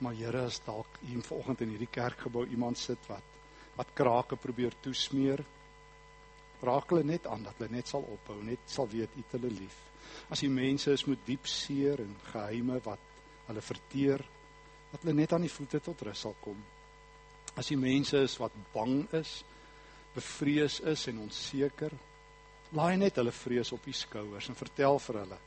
Maar 0.05 0.15
Here 0.15 0.45
as 0.47 0.61
dalk 0.67 1.01
hier 1.03 1.23
vanoggend 1.27 1.65
in 1.65 1.75
hierdie 1.75 1.91
kerkgebou 1.91 2.47
iemand 2.47 2.79
sit 2.79 3.11
wat 3.11 3.37
wat 3.79 3.93
krake 3.95 4.35
probeer 4.35 4.75
toesmeer, 4.83 5.39
raak 6.67 6.91
hulle 6.91 7.05
net 7.07 7.29
aan 7.31 7.45
dat 7.47 7.61
hulle 7.61 7.77
net 7.77 7.87
sal 7.87 8.03
ophou, 8.03 8.41
net 8.43 8.65
sal 8.67 8.89
weet 8.91 9.13
U 9.15 9.23
het 9.23 9.37
hulle 9.37 9.53
lief. 9.55 9.77
As 10.35 10.43
die 10.43 10.51
mense 10.51 10.91
is 10.91 11.05
met 11.07 11.23
diep 11.27 11.47
seer 11.47 12.03
en 12.03 12.17
geheime 12.33 12.81
wat 12.83 13.05
hulle 13.47 13.63
verteer, 13.63 14.25
dat 14.91 15.05
hulle 15.05 15.15
net 15.21 15.33
aan 15.33 15.47
die 15.47 15.53
voete 15.53 15.79
tot 15.85 16.03
rus 16.09 16.25
sal 16.27 16.35
kom. 16.43 16.59
As 17.55 17.71
die 17.71 17.79
mense 17.79 18.19
is 18.27 18.35
wat 18.43 18.57
bang 18.75 19.05
is, 19.15 19.39
bevrees 20.17 20.81
is 20.81 21.07
en 21.13 21.23
onseker, 21.23 21.95
laai 22.77 22.97
net 22.97 23.17
hulle 23.17 23.33
vrees 23.33 23.73
op 23.73 23.87
u 23.87 23.93
skouers 23.93 24.49
en 24.49 24.59
vertel 24.59 24.99
vir 24.99 25.21
hulle 25.23 25.39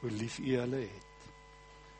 hoe 0.00 0.10
lief 0.10 0.38
u 0.38 0.56
hulle 0.56 0.80
het. 0.86 1.28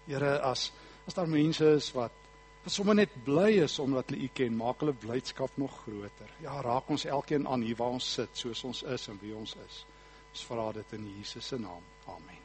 Here, 0.07 0.39
as 0.41 0.71
as 1.07 1.17
daar 1.17 1.29
mense 1.29 1.67
is 1.77 1.91
wat 1.97 2.17
wat 2.61 2.73
sommer 2.73 2.95
net 2.95 3.13
bly 3.25 3.63
is 3.65 3.79
omdat 3.79 4.11
hulle 4.11 4.27
u 4.27 4.29
ken, 4.35 4.57
maak 4.57 4.83
hulle 4.85 4.93
blydskap 4.93 5.57
nog 5.57 5.79
groter. 5.85 6.35
Ja, 6.45 6.61
raak 6.61 6.91
ons 6.93 7.05
elkeen 7.05 7.49
aan 7.49 7.65
hier 7.65 7.77
waar 7.77 7.97
ons 7.97 8.13
sit, 8.15 8.37
soos 8.37 8.65
ons 8.65 8.83
is 8.83 9.09
en 9.09 9.19
wie 9.23 9.33
ons 9.37 9.57
is. 9.67 9.85
Ons 10.31 10.45
vra 10.47 10.69
dit 10.77 10.93
in 10.99 11.09
Jesus 11.17 11.47
se 11.47 11.59
naam. 11.59 11.87
Amen. 12.07 12.43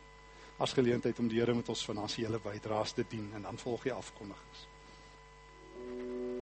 As 0.58 0.74
geleentheid 0.74 1.20
om 1.20 1.28
die 1.28 1.42
Here 1.42 1.54
met 1.54 1.70
ons 1.70 1.84
finansiële 1.84 2.40
bydraes 2.40 2.96
te 2.96 3.04
dien 3.10 3.28
en 3.36 3.44
dan 3.44 3.60
volg 3.60 3.84
die 3.90 3.94
afkondigings. 3.94 4.68